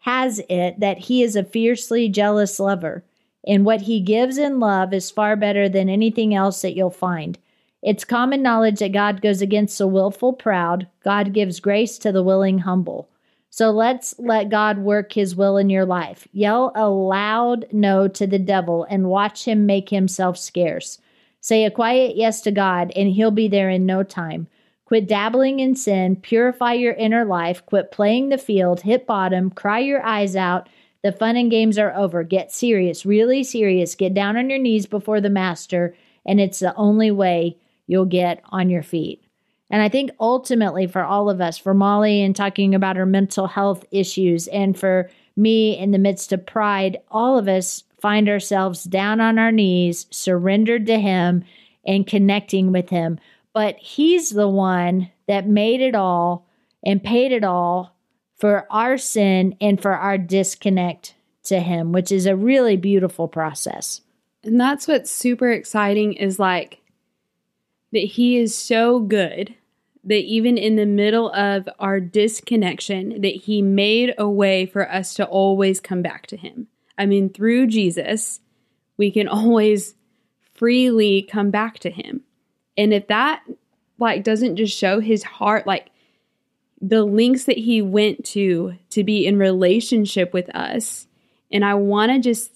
has 0.04 0.38
it 0.50 0.78
that 0.80 0.98
he 0.98 1.22
is 1.22 1.34
a 1.34 1.42
fiercely 1.42 2.10
jealous 2.10 2.60
lover, 2.60 3.02
and 3.46 3.64
what 3.64 3.80
he 3.82 4.00
gives 4.00 4.36
in 4.36 4.60
love 4.60 4.92
is 4.92 5.10
far 5.10 5.34
better 5.34 5.66
than 5.66 5.88
anything 5.88 6.34
else 6.34 6.60
that 6.60 6.76
you'll 6.76 6.90
find. 6.90 7.38
It's 7.82 8.04
common 8.04 8.42
knowledge 8.42 8.80
that 8.80 8.92
God 8.92 9.22
goes 9.22 9.40
against 9.40 9.78
the 9.78 9.86
willful 9.86 10.34
proud, 10.34 10.88
God 11.02 11.32
gives 11.32 11.58
grace 11.58 11.96
to 11.98 12.12
the 12.12 12.22
willing 12.22 12.58
humble. 12.58 13.08
So 13.48 13.70
let's 13.70 14.14
let 14.18 14.50
God 14.50 14.76
work 14.76 15.14
his 15.14 15.34
will 15.34 15.56
in 15.56 15.70
your 15.70 15.86
life. 15.86 16.28
Yell 16.32 16.72
a 16.74 16.86
loud 16.86 17.64
no 17.72 18.06
to 18.06 18.26
the 18.26 18.38
devil 18.38 18.86
and 18.90 19.08
watch 19.08 19.46
him 19.46 19.64
make 19.64 19.88
himself 19.88 20.36
scarce. 20.36 20.98
Say 21.40 21.64
a 21.64 21.70
quiet 21.70 22.14
yes 22.14 22.42
to 22.42 22.50
God, 22.50 22.92
and 22.94 23.08
he'll 23.08 23.30
be 23.30 23.48
there 23.48 23.70
in 23.70 23.86
no 23.86 24.02
time. 24.02 24.48
Quit 24.84 25.08
dabbling 25.08 25.60
in 25.60 25.74
sin, 25.74 26.16
purify 26.16 26.74
your 26.74 26.92
inner 26.92 27.24
life, 27.24 27.64
quit 27.64 27.90
playing 27.90 28.28
the 28.28 28.38
field, 28.38 28.82
hit 28.82 29.06
bottom, 29.06 29.50
cry 29.50 29.78
your 29.78 30.04
eyes 30.04 30.36
out. 30.36 30.68
The 31.02 31.12
fun 31.12 31.36
and 31.36 31.50
games 31.50 31.78
are 31.78 31.94
over. 31.94 32.22
Get 32.22 32.52
serious, 32.52 33.06
really 33.06 33.44
serious. 33.44 33.94
Get 33.94 34.12
down 34.12 34.36
on 34.36 34.50
your 34.50 34.58
knees 34.58 34.86
before 34.86 35.20
the 35.20 35.30
master, 35.30 35.94
and 36.26 36.40
it's 36.40 36.58
the 36.58 36.74
only 36.76 37.10
way 37.10 37.56
you'll 37.86 38.04
get 38.04 38.42
on 38.50 38.68
your 38.68 38.82
feet. 38.82 39.22
And 39.70 39.80
I 39.82 39.88
think 39.88 40.10
ultimately 40.20 40.86
for 40.86 41.02
all 41.02 41.30
of 41.30 41.40
us, 41.40 41.56
for 41.56 41.74
Molly 41.74 42.22
and 42.22 42.36
talking 42.36 42.74
about 42.74 42.96
her 42.96 43.06
mental 43.06 43.46
health 43.46 43.84
issues, 43.90 44.48
and 44.48 44.78
for 44.78 45.10
me 45.36 45.76
in 45.76 45.90
the 45.90 45.98
midst 45.98 46.32
of 46.32 46.46
pride, 46.46 46.98
all 47.10 47.38
of 47.38 47.48
us 47.48 47.84
find 48.00 48.28
ourselves 48.28 48.84
down 48.84 49.20
on 49.20 49.38
our 49.38 49.50
knees, 49.50 50.06
surrendered 50.10 50.86
to 50.86 51.00
Him, 51.00 51.44
and 51.86 52.06
connecting 52.06 52.70
with 52.70 52.90
Him 52.90 53.18
but 53.54 53.76
he's 53.78 54.30
the 54.30 54.48
one 54.48 55.10
that 55.26 55.48
made 55.48 55.80
it 55.80 55.94
all 55.94 56.46
and 56.84 57.02
paid 57.02 57.32
it 57.32 57.44
all 57.44 57.96
for 58.36 58.66
our 58.70 58.98
sin 58.98 59.56
and 59.60 59.80
for 59.80 59.92
our 59.92 60.18
disconnect 60.18 61.14
to 61.44 61.60
him, 61.60 61.92
which 61.92 62.12
is 62.12 62.26
a 62.26 62.36
really 62.36 62.76
beautiful 62.76 63.28
process. 63.28 64.02
And 64.42 64.60
that's 64.60 64.86
what's 64.86 65.10
super 65.10 65.50
exciting 65.50 66.14
is 66.14 66.38
like 66.38 66.80
that 67.92 68.00
he 68.00 68.36
is 68.36 68.54
so 68.54 69.00
good 69.00 69.54
that 70.02 70.24
even 70.24 70.58
in 70.58 70.76
the 70.76 70.84
middle 70.84 71.30
of 71.32 71.66
our 71.78 72.00
disconnection 72.00 73.22
that 73.22 73.34
he 73.34 73.62
made 73.62 74.14
a 74.18 74.28
way 74.28 74.66
for 74.66 74.90
us 74.90 75.14
to 75.14 75.24
always 75.24 75.80
come 75.80 76.02
back 76.02 76.26
to 76.26 76.36
him. 76.36 76.66
I 76.98 77.06
mean 77.06 77.30
through 77.30 77.68
Jesus 77.68 78.40
we 78.96 79.10
can 79.10 79.28
always 79.28 79.94
freely 80.54 81.22
come 81.22 81.50
back 81.50 81.78
to 81.80 81.90
him. 81.90 82.22
And 82.76 82.92
if 82.92 83.06
that 83.08 83.42
like 83.98 84.24
doesn't 84.24 84.56
just 84.56 84.76
show 84.76 85.00
his 85.00 85.22
heart 85.22 85.66
like 85.66 85.90
the 86.80 87.04
links 87.04 87.44
that 87.44 87.56
he 87.56 87.80
went 87.80 88.24
to 88.26 88.74
to 88.90 89.04
be 89.04 89.26
in 89.26 89.38
relationship 89.38 90.32
with 90.32 90.54
us 90.54 91.06
and 91.50 91.64
I 91.64 91.74
want 91.74 92.10
to 92.12 92.18
just 92.18 92.52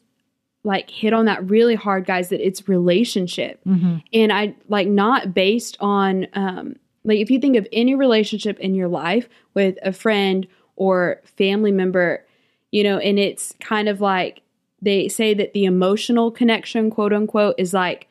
like 0.64 0.90
hit 0.90 1.12
on 1.12 1.26
that 1.26 1.48
really 1.48 1.76
hard 1.76 2.04
guys 2.04 2.28
that 2.30 2.44
it's 2.44 2.68
relationship 2.68 3.60
Mhm. 3.64 4.02
and 4.12 4.32
i 4.32 4.54
like 4.68 4.88
not 4.88 5.32
based 5.32 5.76
on 5.80 6.26
um 6.34 6.74
like 7.04 7.20
if 7.20 7.30
you 7.30 7.38
think 7.38 7.56
of 7.56 7.66
any 7.72 7.94
relationship 7.94 8.58
in 8.58 8.74
your 8.74 8.88
life 8.88 9.28
with 9.54 9.78
a 9.84 9.92
friend 9.92 10.48
or 10.74 11.22
family 11.36 11.70
member 11.70 12.26
you 12.72 12.82
know 12.82 12.98
and 12.98 13.20
it's 13.20 13.54
kind 13.60 13.88
of 13.88 14.00
like 14.00 14.42
they 14.82 15.08
say 15.08 15.32
that 15.32 15.54
the 15.54 15.64
emotional 15.64 16.30
connection 16.32 16.90
quote 16.90 17.12
unquote 17.12 17.54
is 17.56 17.72
like 17.72 18.07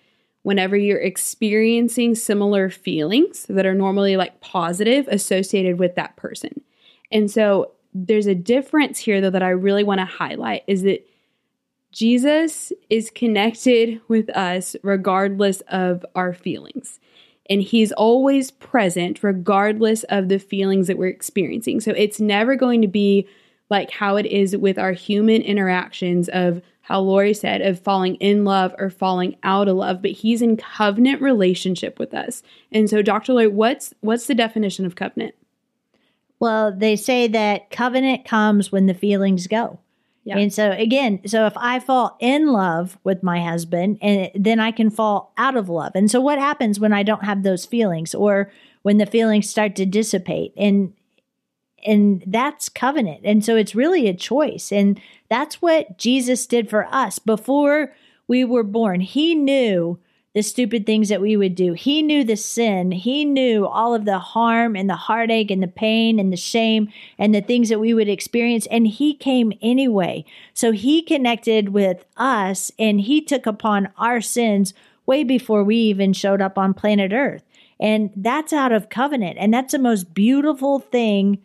whenever 0.48 0.78
you're 0.78 0.98
experiencing 0.98 2.16
similar 2.16 2.70
feelings 2.70 3.46
that 3.50 3.66
are 3.66 3.74
normally 3.74 4.16
like 4.16 4.40
positive 4.40 5.08
associated 5.10 5.78
with 5.78 5.96
that 5.96 6.16
person 6.16 6.62
and 7.12 7.30
so 7.30 7.72
there's 7.94 8.28
a 8.28 8.36
difference 8.36 8.98
here 8.98 9.20
though 9.20 9.30
that 9.30 9.44
i 9.44 9.50
really 9.50 9.84
want 9.84 10.00
to 10.00 10.06
highlight 10.06 10.64
is 10.68 10.84
that 10.84 11.06
Jesus 11.98 12.72
is 12.92 13.10
connected 13.10 14.00
with 14.08 14.30
us 14.38 14.76
regardless 14.84 15.62
of 15.70 16.06
our 16.16 16.32
feelings. 16.34 17.00
And 17.50 17.62
he's 17.62 17.92
always 17.94 18.52
present 18.52 19.24
regardless 19.24 20.04
of 20.04 20.30
the 20.30 20.38
feelings 20.38 20.88
that 20.88 20.98
we're 20.98 21.08
experiencing. 21.08 21.80
So 21.80 21.92
it's 21.92 22.20
never 22.20 22.56
going 22.56 22.82
to 22.82 22.88
be 22.88 23.28
like 23.70 23.90
how 23.90 24.16
it 24.18 24.26
is 24.26 24.56
with 24.56 24.78
our 24.78 24.92
human 24.92 25.42
interactions 25.42 26.30
of 26.30 26.62
how 26.88 27.02
Lori 27.02 27.34
said 27.34 27.62
of 27.62 27.82
falling 27.82 28.16
in 28.16 28.46
love 28.46 28.74
or 28.80 28.90
falling 28.90 29.36
out 29.44 29.68
of 29.68 29.76
love, 29.76 30.02
but 30.02 30.12
he's 30.12 30.42
in 30.42 30.56
covenant 30.56 31.22
relationship 31.22 32.00
with 32.00 32.14
us. 32.14 32.42
And 32.72 32.90
so 32.90 33.02
Dr. 33.02 33.34
Lori, 33.34 33.48
what's 33.48 33.94
what's 34.00 34.28
the 34.28 34.34
definition 34.34 34.86
of 34.86 34.96
covenant? 34.96 35.36
Well, 36.40 36.74
they 36.74 36.96
say 36.96 37.28
that 37.28 37.72
covenant 37.72 38.24
comes 38.24 38.72
when 38.72 38.86
the 38.86 38.94
feelings 38.94 39.48
go. 39.48 39.80
Yeah. 40.24 40.38
And 40.38 40.54
so 40.54 40.72
again, 40.72 41.20
so 41.28 41.46
if 41.46 41.58
I 41.58 41.82
fall 41.82 42.16
in 42.22 42.54
love 42.54 42.98
with 43.04 43.22
my 43.22 43.42
husband 43.44 43.98
and 44.02 44.32
then 44.34 44.62
I 44.62 44.72
can 44.72 44.90
fall 44.90 45.34
out 45.38 45.58
of 45.58 45.68
love. 45.68 45.92
And 45.94 46.10
so 46.10 46.22
what 46.22 46.40
happens 46.40 46.80
when 46.80 46.94
I 46.94 47.04
don't 47.04 47.26
have 47.26 47.44
those 47.44 47.66
feelings 47.66 48.16
or 48.16 48.50
when 48.84 48.98
the 48.98 49.06
feelings 49.06 49.50
start 49.50 49.76
to 49.76 49.86
dissipate 49.86 50.54
and 50.56 50.94
and 51.86 52.24
that's 52.26 52.70
covenant. 52.70 53.22
And 53.24 53.44
so 53.44 53.56
it's 53.56 53.76
really 53.76 54.08
a 54.08 54.14
choice. 54.14 54.72
And 54.72 55.00
that's 55.30 55.62
what 55.62 55.98
Jesus 55.98 56.46
did 56.46 56.70
for 56.70 56.86
us 56.94 57.20
before 57.20 57.94
we 58.28 58.44
were 58.44 58.64
born. 58.64 59.02
He 59.02 59.36
knew 59.36 60.00
the 60.34 60.44
stupid 60.44 60.86
things 60.86 61.10
that 61.10 61.22
we 61.22 61.36
would 61.36 61.56
do. 61.56 61.74
He 61.74 62.04
knew 62.04 62.24
the 62.24 62.36
sin. 62.36 62.92
He 62.92 63.26
knew 63.26 63.66
all 63.66 63.96
of 63.96 64.06
the 64.06 64.20
harm 64.20 64.76
and 64.76 64.88
the 64.88 64.96
heartache 64.96 65.50
and 65.50 65.64
the 65.64 65.68
pain 65.68 66.20
and 66.20 66.32
the 66.32 66.38
shame 66.38 66.90
and 67.18 67.34
the 67.34 67.42
things 67.42 67.70
that 67.70 67.80
we 67.80 67.94
would 67.94 68.08
experience. 68.10 68.68
And 68.68 68.88
He 68.88 69.16
came 69.16 69.54
anyway. 69.62 70.26
So 70.54 70.72
He 70.72 71.02
connected 71.02 71.70
with 71.70 72.06
us 72.18 72.72
and 72.78 73.02
He 73.02 73.22
took 73.22 73.48
upon 73.48 73.90
our 73.98 74.22
sins 74.22 74.76
way 75.08 75.24
before 75.24 75.64
we 75.64 75.78
even 75.78 76.14
showed 76.14 76.42
up 76.42 76.58
on 76.58 76.74
planet 76.76 77.14
Earth. 77.14 77.44
And 77.80 78.12
that's 78.16 78.54
out 78.54 78.72
of 78.72 78.90
covenant. 78.90 79.38
And 79.40 79.54
that's 79.54 79.72
the 79.72 79.80
most 79.80 80.14
beautiful 80.14 80.80
thing 80.80 81.40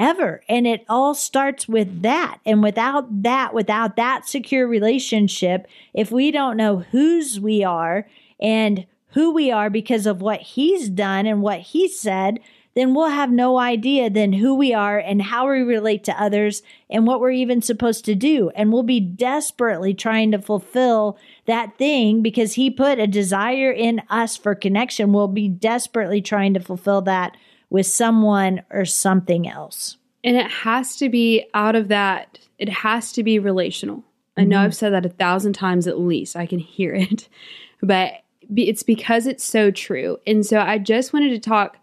ever. 0.00 0.40
And 0.48 0.66
it 0.66 0.84
all 0.88 1.14
starts 1.14 1.68
with 1.68 2.02
that. 2.02 2.38
And 2.46 2.62
without 2.62 3.22
that, 3.22 3.52
without 3.52 3.96
that 3.96 4.26
secure 4.26 4.66
relationship, 4.66 5.66
if 5.92 6.10
we 6.10 6.30
don't 6.30 6.56
know 6.56 6.78
whose 6.78 7.38
we 7.38 7.62
are 7.62 8.08
and 8.40 8.86
who 9.10 9.32
we 9.32 9.50
are 9.50 9.68
because 9.68 10.06
of 10.06 10.22
what 10.22 10.40
he's 10.40 10.88
done 10.88 11.26
and 11.26 11.42
what 11.42 11.60
he 11.60 11.86
said, 11.86 12.40
then 12.74 12.94
we'll 12.94 13.08
have 13.08 13.30
no 13.30 13.58
idea 13.58 14.08
then 14.08 14.32
who 14.32 14.54
we 14.54 14.72
are 14.72 14.98
and 14.98 15.20
how 15.20 15.50
we 15.50 15.58
relate 15.60 16.04
to 16.04 16.22
others 16.22 16.62
and 16.88 17.06
what 17.06 17.20
we're 17.20 17.32
even 17.32 17.60
supposed 17.60 18.04
to 18.04 18.14
do. 18.14 18.50
And 18.54 18.72
we'll 18.72 18.84
be 18.84 19.00
desperately 19.00 19.92
trying 19.92 20.30
to 20.30 20.38
fulfill 20.38 21.18
that 21.46 21.76
thing 21.76 22.22
because 22.22 22.54
he 22.54 22.70
put 22.70 22.98
a 22.98 23.08
desire 23.08 23.72
in 23.72 24.00
us 24.08 24.36
for 24.36 24.54
connection. 24.54 25.12
We'll 25.12 25.28
be 25.28 25.48
desperately 25.48 26.22
trying 26.22 26.54
to 26.54 26.60
fulfill 26.60 27.02
that 27.02 27.36
with 27.70 27.86
someone 27.86 28.62
or 28.70 28.84
something 28.84 29.48
else. 29.48 29.96
And 30.22 30.36
it 30.36 30.50
has 30.50 30.96
to 30.96 31.08
be 31.08 31.46
out 31.54 31.76
of 31.76 31.88
that, 31.88 32.38
it 32.58 32.68
has 32.68 33.12
to 33.12 33.22
be 33.22 33.38
relational. 33.38 34.04
I 34.36 34.44
know 34.44 34.56
Mhm. 34.56 34.64
I've 34.64 34.74
said 34.76 34.92
that 34.92 35.06
a 35.06 35.10
thousand 35.10 35.54
times 35.54 35.86
at 35.86 35.98
least. 35.98 36.36
I 36.36 36.46
can 36.46 36.58
hear 36.58 36.94
it. 36.94 37.28
But 37.82 38.12
it's 38.54 38.82
because 38.82 39.26
it's 39.26 39.44
so 39.44 39.70
true. 39.70 40.18
And 40.26 40.44
so 40.44 40.58
I 40.60 40.76
just 40.76 41.14
wanted 41.14 41.30
to 41.30 41.38
talk 41.38 41.78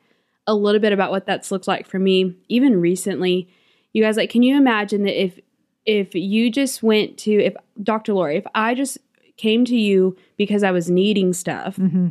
a 0.45 0.53
little 0.53 0.79
bit 0.79 0.93
about 0.93 1.09
what 1.09 1.25
that's 1.25 1.49
looked 1.51 1.67
like 1.67 1.87
for 1.87 1.97
me, 1.97 2.35
even 2.49 2.79
recently. 2.79 3.47
You 3.93 4.03
guys, 4.03 4.15
like, 4.15 4.29
can 4.29 4.43
you 4.43 4.55
imagine 4.57 5.03
that 5.05 5.19
if 5.19 5.39
if 5.87 6.13
you 6.13 6.51
just 6.51 6.83
went 6.83 7.17
to 7.19 7.31
if 7.31 7.55
Dr. 7.81 8.13
Lori, 8.13 8.35
if 8.37 8.45
I 8.53 8.75
just 8.75 8.99
came 9.37 9.65
to 9.65 9.75
you 9.75 10.15
because 10.35 10.61
I 10.61 10.69
was 10.71 10.87
needing 10.89 11.33
stuff 11.33 11.77
Mm-hmm. 11.77 12.09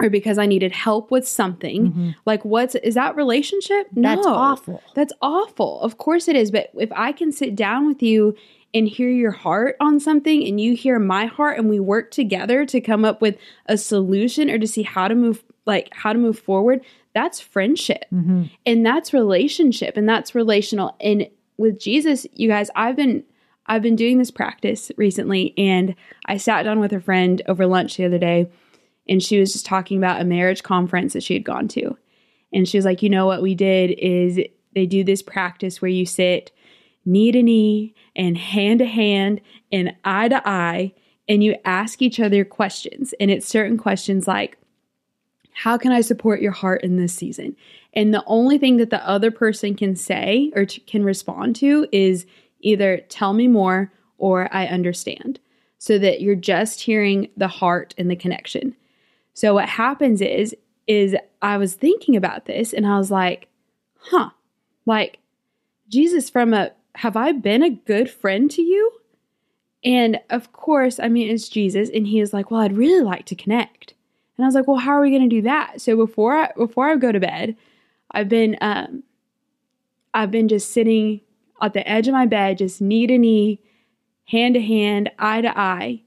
Or 0.00 0.10
because 0.10 0.36
I 0.38 0.46
needed 0.46 0.72
help 0.72 1.10
with 1.10 1.26
something, 1.26 2.14
like 2.26 2.44
what's 2.44 2.74
is 2.74 2.94
that 2.94 3.16
relationship? 3.16 3.88
No, 3.94 4.14
That's 4.14 4.26
awful. 4.26 4.82
That's 4.94 5.12
awful. 5.22 5.80
Of 5.80 5.98
course 5.98 6.28
it 6.28 6.36
is. 6.36 6.50
But 6.50 6.70
if 6.74 6.90
I 6.92 7.12
can 7.12 7.32
sit 7.32 7.56
down 7.56 7.86
with 7.86 8.02
you 8.02 8.36
and 8.74 8.86
hear 8.86 9.08
your 9.08 9.30
heart 9.30 9.76
on 9.80 9.98
something 9.98 10.46
and 10.46 10.60
you 10.60 10.76
hear 10.76 10.98
my 10.98 11.24
heart 11.24 11.58
and 11.58 11.70
we 11.70 11.80
work 11.80 12.10
together 12.10 12.66
to 12.66 12.80
come 12.80 13.06
up 13.06 13.22
with 13.22 13.38
a 13.66 13.78
solution 13.78 14.50
or 14.50 14.58
to 14.58 14.66
see 14.66 14.82
how 14.82 15.08
to 15.08 15.14
move 15.14 15.42
like 15.64 15.88
how 15.92 16.12
to 16.12 16.18
move 16.18 16.38
forward, 16.38 16.82
that's 17.14 17.40
friendship. 17.40 18.04
Mm-hmm. 18.12 18.44
And 18.66 18.84
that's 18.84 19.12
relationship 19.12 19.96
and 19.96 20.08
that's 20.08 20.34
relational. 20.34 20.94
And 21.00 21.28
with 21.56 21.80
Jesus, 21.80 22.26
you 22.34 22.48
guys, 22.48 22.70
I've 22.76 22.96
been 22.96 23.24
I've 23.66 23.82
been 23.82 23.96
doing 23.96 24.18
this 24.18 24.30
practice 24.30 24.92
recently 24.96 25.54
and 25.56 25.94
I 26.26 26.36
sat 26.36 26.64
down 26.64 26.78
with 26.78 26.92
a 26.92 27.00
friend 27.00 27.42
over 27.48 27.66
lunch 27.66 27.96
the 27.96 28.04
other 28.04 28.18
day 28.18 28.48
and 29.08 29.22
she 29.22 29.38
was 29.38 29.52
just 29.52 29.66
talking 29.66 29.98
about 29.98 30.20
a 30.20 30.24
marriage 30.24 30.62
conference 30.62 31.12
that 31.12 31.22
she 31.22 31.34
had 31.34 31.44
gone 31.44 31.68
to. 31.68 31.96
And 32.52 32.68
she 32.68 32.78
was 32.78 32.84
like, 32.84 33.02
you 33.02 33.10
know 33.10 33.26
what 33.26 33.42
we 33.42 33.54
did 33.54 33.90
is 33.98 34.40
they 34.74 34.86
do 34.86 35.04
this 35.04 35.22
practice 35.22 35.80
where 35.80 35.90
you 35.90 36.06
sit 36.06 36.52
knee 37.04 37.30
to 37.32 37.42
knee 37.42 37.94
and 38.16 38.36
hand 38.36 38.80
to 38.80 38.86
hand 38.86 39.40
and 39.70 39.94
eye 40.04 40.28
to 40.28 40.42
eye 40.48 40.92
and 41.28 41.42
you 41.42 41.56
ask 41.64 42.02
each 42.02 42.20
other 42.20 42.44
questions. 42.44 43.14
And 43.20 43.30
it's 43.30 43.46
certain 43.46 43.78
questions 43.78 44.26
like, 44.26 44.58
how 45.52 45.78
can 45.78 45.92
I 45.92 46.02
support 46.02 46.42
your 46.42 46.52
heart 46.52 46.82
in 46.82 46.96
this 46.96 47.14
season? 47.14 47.56
And 47.94 48.12
the 48.12 48.24
only 48.26 48.58
thing 48.58 48.76
that 48.76 48.90
the 48.90 49.06
other 49.08 49.30
person 49.30 49.74
can 49.74 49.96
say 49.96 50.52
or 50.54 50.66
t- 50.66 50.80
can 50.80 51.02
respond 51.02 51.56
to 51.56 51.86
is 51.92 52.26
either 52.60 52.98
tell 53.08 53.32
me 53.32 53.48
more 53.48 53.90
or 54.18 54.54
I 54.54 54.66
understand. 54.66 55.40
So 55.78 55.98
that 55.98 56.20
you're 56.20 56.34
just 56.34 56.80
hearing 56.80 57.28
the 57.36 57.48
heart 57.48 57.94
and 57.98 58.10
the 58.10 58.16
connection. 58.16 58.74
So 59.36 59.52
what 59.52 59.68
happens 59.68 60.22
is 60.22 60.56
is 60.86 61.14
I 61.42 61.58
was 61.58 61.74
thinking 61.74 62.16
about 62.16 62.46
this 62.46 62.72
and 62.72 62.86
I 62.86 62.96
was 62.96 63.10
like, 63.10 63.48
"Huh. 63.98 64.30
Like 64.86 65.18
Jesus 65.88 66.30
from 66.30 66.54
a 66.54 66.72
have 66.96 67.16
I 67.16 67.32
been 67.32 67.62
a 67.62 67.68
good 67.70 68.10
friend 68.10 68.50
to 68.52 68.62
you?" 68.62 68.90
And 69.84 70.18
of 70.30 70.52
course, 70.52 70.98
I 70.98 71.08
mean 71.10 71.28
it's 71.28 71.50
Jesus 71.50 71.90
and 71.90 72.06
he 72.06 72.18
is 72.18 72.32
like, 72.32 72.50
"Well, 72.50 72.62
I'd 72.62 72.78
really 72.78 73.04
like 73.04 73.26
to 73.26 73.34
connect." 73.34 73.92
And 74.36 74.44
I 74.44 74.48
was 74.48 74.54
like, 74.54 74.66
"Well, 74.66 74.78
how 74.78 74.92
are 74.92 75.02
we 75.02 75.10
going 75.10 75.28
to 75.28 75.36
do 75.36 75.42
that?" 75.42 75.82
So 75.82 75.96
before 75.96 76.34
I 76.34 76.52
before 76.56 76.88
I 76.88 76.96
go 76.96 77.12
to 77.12 77.20
bed, 77.20 77.56
I've 78.12 78.30
been 78.30 78.56
um 78.62 79.02
I've 80.14 80.30
been 80.30 80.48
just 80.48 80.72
sitting 80.72 81.20
at 81.60 81.74
the 81.74 81.86
edge 81.86 82.08
of 82.08 82.14
my 82.14 82.24
bed 82.24 82.56
just 82.56 82.80
knee 82.80 83.06
to 83.06 83.18
knee, 83.18 83.60
hand 84.28 84.54
to 84.54 84.62
hand, 84.62 85.10
eye 85.18 85.42
to 85.42 85.58
eye, 85.58 86.00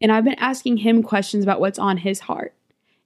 and 0.00 0.10
I've 0.10 0.24
been 0.24 0.38
asking 0.38 0.78
him 0.78 1.02
questions 1.02 1.44
about 1.44 1.60
what's 1.60 1.78
on 1.78 1.98
his 1.98 2.20
heart 2.20 2.54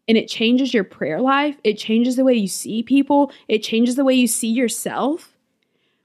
and 0.08 0.16
it 0.16 0.28
changes 0.28 0.72
your 0.72 0.84
prayer 0.84 1.20
life. 1.20 1.56
It 1.64 1.74
changes 1.74 2.16
the 2.16 2.24
way 2.24 2.34
you 2.34 2.48
see 2.48 2.82
people. 2.82 3.32
It 3.48 3.62
changes 3.62 3.96
the 3.96 4.04
way 4.04 4.14
you 4.14 4.26
see 4.26 4.48
yourself. 4.48 5.36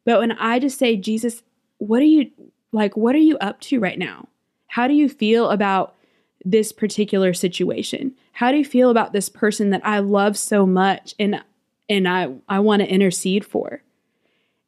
But 0.05 0.19
when 0.19 0.31
I 0.33 0.59
just 0.59 0.79
say, 0.79 0.95
Jesus, 0.95 1.43
what 1.77 2.01
are 2.01 2.05
you 2.05 2.31
like? 2.71 2.97
What 2.97 3.15
are 3.15 3.19
you 3.19 3.37
up 3.37 3.59
to 3.61 3.79
right 3.79 3.99
now? 3.99 4.27
How 4.67 4.87
do 4.87 4.93
you 4.93 5.09
feel 5.09 5.49
about 5.49 5.95
this 6.43 6.71
particular 6.71 7.33
situation? 7.33 8.15
How 8.33 8.51
do 8.51 8.57
you 8.57 8.65
feel 8.65 8.89
about 8.89 9.13
this 9.13 9.29
person 9.29 9.69
that 9.69 9.85
I 9.85 9.99
love 9.99 10.37
so 10.37 10.65
much 10.65 11.13
and 11.19 11.43
and 11.89 12.07
I 12.07 12.33
I 12.49 12.59
want 12.59 12.81
to 12.81 12.91
intercede 12.91 13.45
for? 13.45 13.83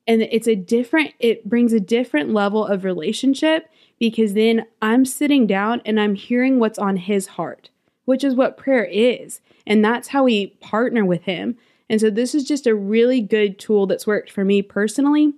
And 0.06 0.22
it's 0.22 0.48
a 0.48 0.56
different 0.56 1.14
it 1.20 1.50
brings 1.50 1.74
a 1.74 1.80
different 1.80 2.32
level 2.32 2.66
of 2.66 2.84
relationship 2.84 3.68
because 3.98 4.34
then 4.34 4.66
I'm 4.82 5.06
sitting 5.06 5.48
down 5.48 5.82
and 5.86 6.00
I'm 6.00 6.16
hearing 6.16 6.60
what's 6.60 6.78
on 6.78 6.98
his 6.98 7.28
heart 7.28 7.70
which 8.06 8.24
is 8.24 8.36
what 8.36 8.58
prayer 8.58 8.86
is. 8.86 9.42
And 9.66 9.84
that's 9.84 10.10
how 10.10 10.24
we 10.24 10.48
partner 10.62 11.06
with 11.06 11.24
Him. 11.24 11.58
And 11.90 12.00
so, 12.00 12.10
this 12.10 12.34
is 12.34 12.44
just 12.44 12.68
a 12.68 12.76
really 12.76 13.22
good 13.22 13.60
tool 13.60 13.88
that's 13.88 14.08
worked 14.08 14.32
for 14.32 14.44
me 14.44 14.62
personally 14.62 15.34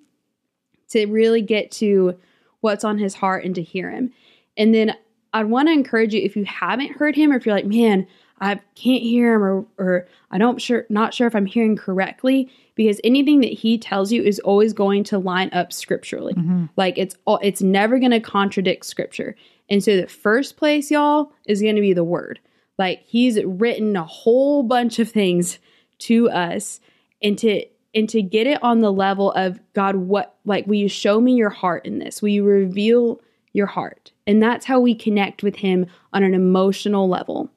to 0.89 1.05
really 1.05 1.41
get 1.41 1.71
to 1.73 2.17
what's 2.61 2.83
on 2.83 2.97
His 2.97 3.15
heart 3.15 3.45
and 3.45 3.55
to 3.55 3.61
hear 3.61 3.89
Him. 3.91 4.11
And 4.57 4.73
then, 4.73 4.95
I'd 5.33 5.47
want 5.47 5.67
to 5.67 5.73
encourage 5.73 6.13
you 6.13 6.21
if 6.21 6.37
you 6.37 6.45
haven't 6.45 6.93
heard 6.93 7.15
Him, 7.15 7.31
or 7.31 7.35
if 7.35 7.45
you're 7.45 7.55
like, 7.55 7.65
man, 7.65 8.07
I 8.39 8.55
can't 8.75 9.03
hear 9.03 9.35
Him, 9.35 9.43
or, 9.43 9.65
or 9.77 10.07
I 10.31 10.37
don't 10.37 10.61
sure, 10.61 10.85
not 10.89 11.13
sure 11.13 11.27
if 11.27 11.35
I'm 11.35 11.45
hearing 11.45 11.75
correctly, 11.75 12.49
because 12.75 13.01
anything 13.03 13.41
that 13.41 13.51
He 13.51 13.77
tells 13.77 14.11
you 14.11 14.23
is 14.23 14.39
always 14.39 14.71
going 14.71 15.03
to 15.05 15.19
line 15.19 15.49
up 15.51 15.73
scripturally. 15.73 16.33
Mm-hmm. 16.33 16.65
Like 16.77 16.97
it's 16.97 17.17
all, 17.25 17.39
it's 17.43 17.61
never 17.61 17.99
going 17.99 18.11
to 18.11 18.19
contradict 18.19 18.85
Scripture. 18.85 19.35
And 19.69 19.83
so 19.83 19.97
the 19.97 20.07
first 20.07 20.57
place, 20.57 20.91
y'all, 20.91 21.31
is 21.45 21.61
going 21.61 21.75
to 21.75 21.81
be 21.81 21.93
the 21.93 22.03
word. 22.03 22.39
Like 22.77 23.03
he's 23.05 23.41
written 23.43 23.95
a 23.95 24.05
whole 24.05 24.63
bunch 24.63 24.99
of 24.99 25.09
things 25.09 25.59
to 25.99 26.29
us 26.29 26.79
and 27.21 27.37
to 27.39 27.65
and 27.93 28.09
to 28.09 28.21
get 28.21 28.45
it 28.45 28.61
on 28.61 28.81
the 28.81 28.91
level 28.91 29.31
of 29.31 29.59
God, 29.73 29.95
what 29.95 30.35
like 30.43 30.67
will 30.67 30.75
you 30.75 30.89
show 30.89 31.21
me 31.21 31.33
your 31.33 31.49
heart 31.49 31.85
in 31.85 31.99
this? 31.99 32.21
Will 32.21 32.29
you 32.29 32.43
reveal 32.43 33.21
your 33.53 33.67
heart? 33.67 34.11
And 34.27 34.43
that's 34.43 34.65
how 34.65 34.81
we 34.81 34.93
connect 34.93 35.43
with 35.43 35.55
him 35.57 35.87
on 36.11 36.23
an 36.23 36.33
emotional 36.33 37.07
level. 37.07 37.49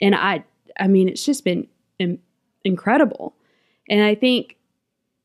And 0.00 0.14
I 0.14 0.44
I 0.78 0.88
mean, 0.88 1.08
it's 1.08 1.24
just 1.24 1.44
been 1.44 1.68
incredible. 2.64 3.36
And 3.88 4.02
I 4.02 4.14
think 4.14 4.56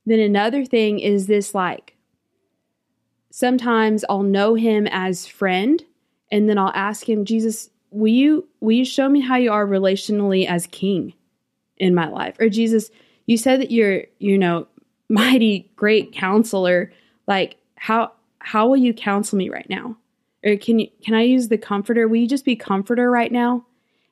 then 0.06 0.20
another 0.20 0.66
thing 0.66 1.00
is 1.00 1.28
this 1.28 1.56
like 1.56 1.96
sometimes 3.32 4.06
I'll 4.10 4.24
know 4.24 4.56
him 4.56 4.88
as 4.92 5.26
friend 5.26 5.84
and 6.32 6.48
then 6.48 6.58
I'll 6.58 6.74
ask 6.76 7.10
him, 7.10 7.26
Jesus, 7.26 7.70
will 7.92 8.12
you 8.12 8.48
will 8.60 8.76
you 8.76 8.86
show 8.86 9.10
me 9.10 9.20
how 9.20 9.36
you 9.36 9.52
are 9.52 9.66
relationally 9.66 10.48
as 10.48 10.68
king 10.68 11.14
in 11.78 11.96
my 11.96 12.08
life? 12.08 12.36
Or 12.40 12.50
Jesus, 12.50 12.90
you 13.26 13.38
said 13.38 13.62
that 13.62 13.72
you're, 13.72 14.04
you 14.20 14.38
know, 14.38 14.68
mighty 15.10 15.72
great 15.76 16.14
counselor. 16.14 16.92
Like 17.28 17.58
how 17.76 18.12
how 18.40 18.68
will 18.68 18.78
you 18.78 18.94
counsel 18.94 19.38
me 19.38 19.50
right 19.50 19.70
now? 19.70 19.98
Or 20.46 20.56
can 20.56 20.80
you 20.80 20.88
can 21.04 21.14
I 21.14 21.24
use 21.24 21.48
the 21.48 21.58
comforter? 21.58 22.08
Will 22.08 22.18
you 22.18 22.28
just 22.28 22.46
be 22.46 22.56
comforter 22.56 23.10
right 23.10 23.32
now? 23.32 23.66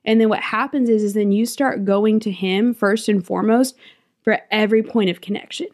And 0.04 0.20
then 0.20 0.28
what 0.28 0.42
happens 0.42 0.88
is 0.88 1.02
is 1.02 1.14
then 1.14 1.32
you 1.32 1.46
start 1.46 1.84
going 1.84 2.20
to 2.20 2.30
him 2.30 2.74
first 2.74 3.08
and 3.08 3.24
foremost 3.24 3.76
for 4.22 4.40
every 4.50 4.82
point 4.82 5.10
of 5.10 5.20
connection. 5.20 5.68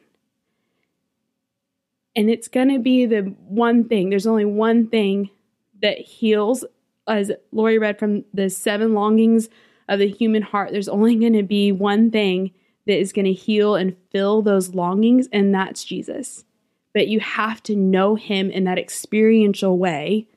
And 2.17 2.31
it's 2.31 2.47
going 2.47 2.69
to 2.69 2.79
be 2.79 3.07
the 3.07 3.23
one 3.49 3.89
thing. 3.89 4.11
There's 4.11 4.27
only 4.27 4.45
one 4.45 4.87
thing 4.87 5.31
that 5.83 5.99
heals 5.99 6.65
as 7.07 7.33
Lori 7.53 7.79
read 7.79 7.99
from 7.99 8.25
the 8.33 8.51
seven 8.51 8.95
longings 8.95 9.49
of 9.89 9.99
the 9.99 10.09
human 10.09 10.43
heart, 10.43 10.71
there's 10.73 10.89
only 10.89 11.17
going 11.17 11.35
to 11.35 11.43
be 11.43 11.73
one 11.73 12.11
thing 12.11 12.53
that 12.87 12.99
is 12.99 13.13
going 13.13 13.25
to 13.25 13.33
heal 13.33 13.75
and 13.75 13.97
fill 14.11 14.43
those 14.43 14.75
longings, 14.75 15.29
and 15.33 15.55
that's 15.55 15.85
Jesus. 15.85 16.45
But 16.93 17.09
you 17.09 17.21
have 17.21 17.63
to 17.65 17.77
know 17.77 18.15
him 18.15 18.51
in 18.51 18.65
that 18.65 18.79
experiential 18.79 19.79
way 19.79 20.29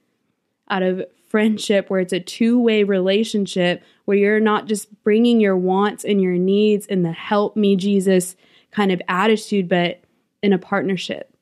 out 0.70 0.84
of 0.84 1.06
friendship 1.30 1.90
where 1.90 2.00
it's 2.00 2.14
a 2.14 2.20
two 2.20 2.60
way 2.60 2.84
relationship 2.84 3.84
where 4.06 4.18
you're 4.18 4.40
not 4.40 4.66
just 4.66 5.04
bringing 5.04 5.40
your 5.40 5.58
wants 5.58 6.04
and 6.04 6.22
your 6.22 6.38
needs 6.38 6.88
and 6.88 7.04
the 7.04 7.12
help 7.12 7.56
me, 7.56 7.76
Jesus 7.76 8.36
kind 8.72 8.92
of 8.92 9.02
attitude, 9.08 9.68
but 9.68 10.02
in 10.44 10.54
a 10.54 10.58
partnership. 10.58 11.34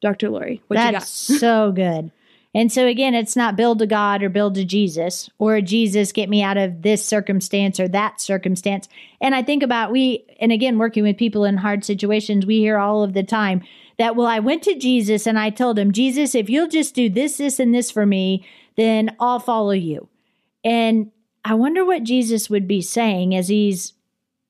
Dr. 0.00 0.30
Lori, 0.30 0.62
what 0.66 0.76
That's 0.76 1.28
you 1.28 1.34
got? 1.34 1.40
so 1.40 1.72
good. 1.72 2.10
And 2.54 2.70
so 2.70 2.86
again, 2.86 3.14
it's 3.14 3.34
not 3.34 3.56
build 3.56 3.80
to 3.80 3.86
God 3.86 4.22
or 4.22 4.28
build 4.28 4.54
to 4.54 4.64
Jesus 4.64 5.28
or 5.38 5.60
Jesus 5.60 6.12
get 6.12 6.28
me 6.28 6.42
out 6.42 6.56
of 6.56 6.82
this 6.82 7.04
circumstance 7.04 7.80
or 7.80 7.88
that 7.88 8.20
circumstance. 8.20 8.88
And 9.20 9.34
I 9.34 9.42
think 9.42 9.64
about 9.64 9.90
we, 9.90 10.24
and 10.38 10.52
again, 10.52 10.78
working 10.78 11.02
with 11.02 11.16
people 11.16 11.44
in 11.44 11.56
hard 11.56 11.84
situations, 11.84 12.46
we 12.46 12.58
hear 12.58 12.78
all 12.78 13.02
of 13.02 13.12
the 13.12 13.24
time 13.24 13.62
that, 13.98 14.14
well, 14.14 14.28
I 14.28 14.38
went 14.38 14.62
to 14.64 14.78
Jesus 14.78 15.26
and 15.26 15.38
I 15.38 15.50
told 15.50 15.78
him, 15.78 15.92
Jesus, 15.92 16.34
if 16.34 16.48
you'll 16.48 16.68
just 16.68 16.94
do 16.94 17.08
this, 17.08 17.38
this, 17.38 17.58
and 17.58 17.74
this 17.74 17.90
for 17.90 18.06
me, 18.06 18.46
then 18.76 19.16
I'll 19.18 19.40
follow 19.40 19.72
you. 19.72 20.08
And 20.62 21.10
I 21.44 21.54
wonder 21.54 21.84
what 21.84 22.04
Jesus 22.04 22.48
would 22.48 22.68
be 22.68 22.80
saying 22.80 23.34
as 23.34 23.48
he's 23.48 23.92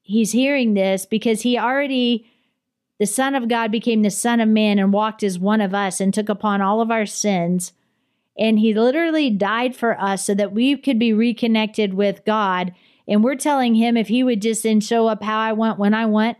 he's 0.02 0.32
hearing 0.32 0.74
this 0.74 1.06
because 1.06 1.40
he 1.40 1.58
already 1.58 2.30
the 2.98 3.06
son 3.06 3.34
of 3.34 3.48
God 3.48 3.72
became 3.72 4.02
the 4.02 4.10
son 4.10 4.38
of 4.40 4.48
man 4.48 4.78
and 4.78 4.92
walked 4.92 5.22
as 5.22 5.38
one 5.38 5.60
of 5.60 5.74
us 5.74 6.00
and 6.00 6.12
took 6.12 6.28
upon 6.28 6.60
all 6.60 6.80
of 6.80 6.90
our 6.90 7.06
sins 7.06 7.72
and 8.36 8.58
he 8.58 8.74
literally 8.74 9.30
died 9.30 9.76
for 9.76 10.00
us 10.00 10.24
so 10.24 10.34
that 10.34 10.52
we 10.52 10.76
could 10.76 10.98
be 10.98 11.12
reconnected 11.12 11.94
with 11.94 12.24
God. 12.24 12.74
And 13.06 13.22
we're 13.22 13.36
telling 13.36 13.74
him 13.74 13.96
if 13.96 14.08
he 14.08 14.24
would 14.24 14.42
just 14.42 14.62
then 14.62 14.80
show 14.80 15.06
up 15.08 15.22
how 15.22 15.38
I 15.38 15.52
want, 15.52 15.78
when 15.78 15.94
I 15.94 16.06
want, 16.06 16.38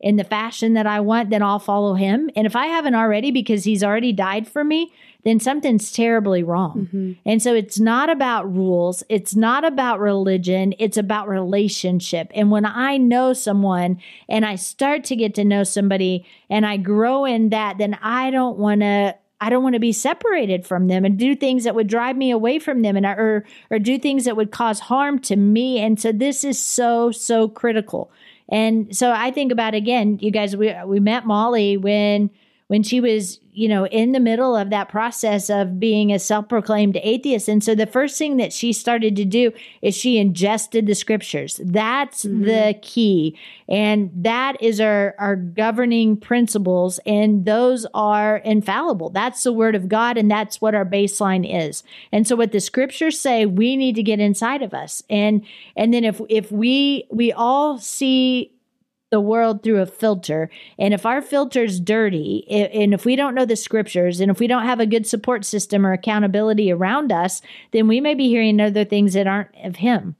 in 0.00 0.16
the 0.16 0.24
fashion 0.24 0.74
that 0.74 0.86
I 0.86 1.00
want, 1.00 1.30
then 1.30 1.42
I'll 1.42 1.58
follow 1.58 1.94
him. 1.94 2.30
And 2.36 2.46
if 2.46 2.54
I 2.54 2.66
haven't 2.66 2.94
already 2.94 3.30
because 3.30 3.64
he's 3.64 3.82
already 3.82 4.12
died 4.12 4.46
for 4.46 4.62
me, 4.62 4.92
then 5.24 5.40
something's 5.40 5.90
terribly 5.90 6.44
wrong. 6.44 6.86
Mm-hmm. 6.86 7.12
And 7.26 7.42
so 7.42 7.54
it's 7.54 7.80
not 7.80 8.08
about 8.08 8.52
rules, 8.52 9.02
it's 9.08 9.34
not 9.34 9.64
about 9.64 9.98
religion, 9.98 10.72
it's 10.78 10.96
about 10.96 11.28
relationship. 11.28 12.30
And 12.32 12.52
when 12.52 12.64
I 12.64 12.96
know 12.96 13.32
someone 13.32 14.00
and 14.28 14.46
I 14.46 14.54
start 14.54 15.02
to 15.04 15.16
get 15.16 15.34
to 15.34 15.44
know 15.44 15.64
somebody 15.64 16.24
and 16.48 16.64
I 16.64 16.76
grow 16.76 17.24
in 17.24 17.48
that, 17.48 17.78
then 17.78 17.98
I 18.00 18.30
don't 18.30 18.58
want 18.58 18.82
to 18.82 19.16
I 19.40 19.50
don't 19.50 19.62
want 19.62 19.74
to 19.74 19.80
be 19.80 19.92
separated 19.92 20.66
from 20.66 20.88
them 20.88 21.04
and 21.04 21.18
do 21.18 21.36
things 21.36 21.64
that 21.64 21.74
would 21.74 21.86
drive 21.86 22.16
me 22.16 22.30
away 22.30 22.58
from 22.58 22.82
them 22.82 22.96
and 22.96 23.06
or 23.06 23.44
or 23.70 23.78
do 23.78 23.98
things 23.98 24.24
that 24.24 24.36
would 24.36 24.50
cause 24.50 24.80
harm 24.80 25.18
to 25.20 25.36
me. 25.36 25.78
And 25.78 26.00
so 26.00 26.12
this 26.12 26.44
is 26.44 26.58
so 26.60 27.12
so 27.12 27.48
critical. 27.48 28.10
And 28.48 28.96
so 28.96 29.12
I 29.12 29.30
think 29.30 29.52
about 29.52 29.74
again, 29.74 30.18
you 30.20 30.30
guys 30.30 30.56
we 30.56 30.74
we 30.84 31.00
met 31.00 31.26
Molly 31.26 31.76
when 31.76 32.30
when 32.68 32.82
she 32.82 33.00
was, 33.00 33.40
you 33.58 33.68
know, 33.68 33.88
in 33.88 34.12
the 34.12 34.20
middle 34.20 34.56
of 34.56 34.70
that 34.70 34.88
process 34.88 35.50
of 35.50 35.80
being 35.80 36.12
a 36.12 36.18
self 36.20 36.48
proclaimed 36.48 36.96
atheist. 37.02 37.48
And 37.48 37.62
so 37.62 37.74
the 37.74 37.88
first 37.88 38.16
thing 38.16 38.36
that 38.36 38.52
she 38.52 38.72
started 38.72 39.16
to 39.16 39.24
do 39.24 39.50
is 39.82 39.96
she 39.96 40.16
ingested 40.16 40.86
the 40.86 40.94
scriptures. 40.94 41.60
That's 41.64 42.24
mm-hmm. 42.24 42.44
the 42.44 42.78
key. 42.82 43.36
And 43.68 44.12
that 44.14 44.62
is 44.62 44.80
our, 44.80 45.16
our 45.18 45.34
governing 45.34 46.16
principles. 46.16 47.00
And 47.04 47.46
those 47.46 47.84
are 47.94 48.36
infallible. 48.36 49.10
That's 49.10 49.42
the 49.42 49.52
word 49.52 49.74
of 49.74 49.88
God. 49.88 50.16
And 50.16 50.30
that's 50.30 50.60
what 50.60 50.76
our 50.76 50.86
baseline 50.86 51.44
is. 51.44 51.82
And 52.12 52.28
so 52.28 52.36
what 52.36 52.52
the 52.52 52.60
scriptures 52.60 53.18
say, 53.18 53.44
we 53.44 53.76
need 53.76 53.96
to 53.96 54.04
get 54.04 54.20
inside 54.20 54.62
of 54.62 54.72
us. 54.72 55.02
And, 55.10 55.44
and 55.76 55.92
then 55.92 56.04
if, 56.04 56.20
if 56.28 56.52
we, 56.52 57.08
we 57.10 57.32
all 57.32 57.78
see 57.78 58.52
the 59.10 59.20
world 59.20 59.62
through 59.62 59.80
a 59.80 59.86
filter. 59.86 60.50
And 60.78 60.92
if 60.92 61.06
our 61.06 61.22
filter's 61.22 61.80
dirty, 61.80 62.46
and 62.50 62.92
if 62.92 63.04
we 63.04 63.16
don't 63.16 63.34
know 63.34 63.44
the 63.44 63.56
scriptures, 63.56 64.20
and 64.20 64.30
if 64.30 64.38
we 64.38 64.46
don't 64.46 64.64
have 64.64 64.80
a 64.80 64.86
good 64.86 65.06
support 65.06 65.44
system 65.44 65.86
or 65.86 65.92
accountability 65.92 66.70
around 66.70 67.10
us, 67.12 67.40
then 67.72 67.88
we 67.88 68.00
may 68.00 68.14
be 68.14 68.28
hearing 68.28 68.60
other 68.60 68.84
things 68.84 69.14
that 69.14 69.26
aren't 69.26 69.54
of 69.62 69.76
Him. 69.76 70.16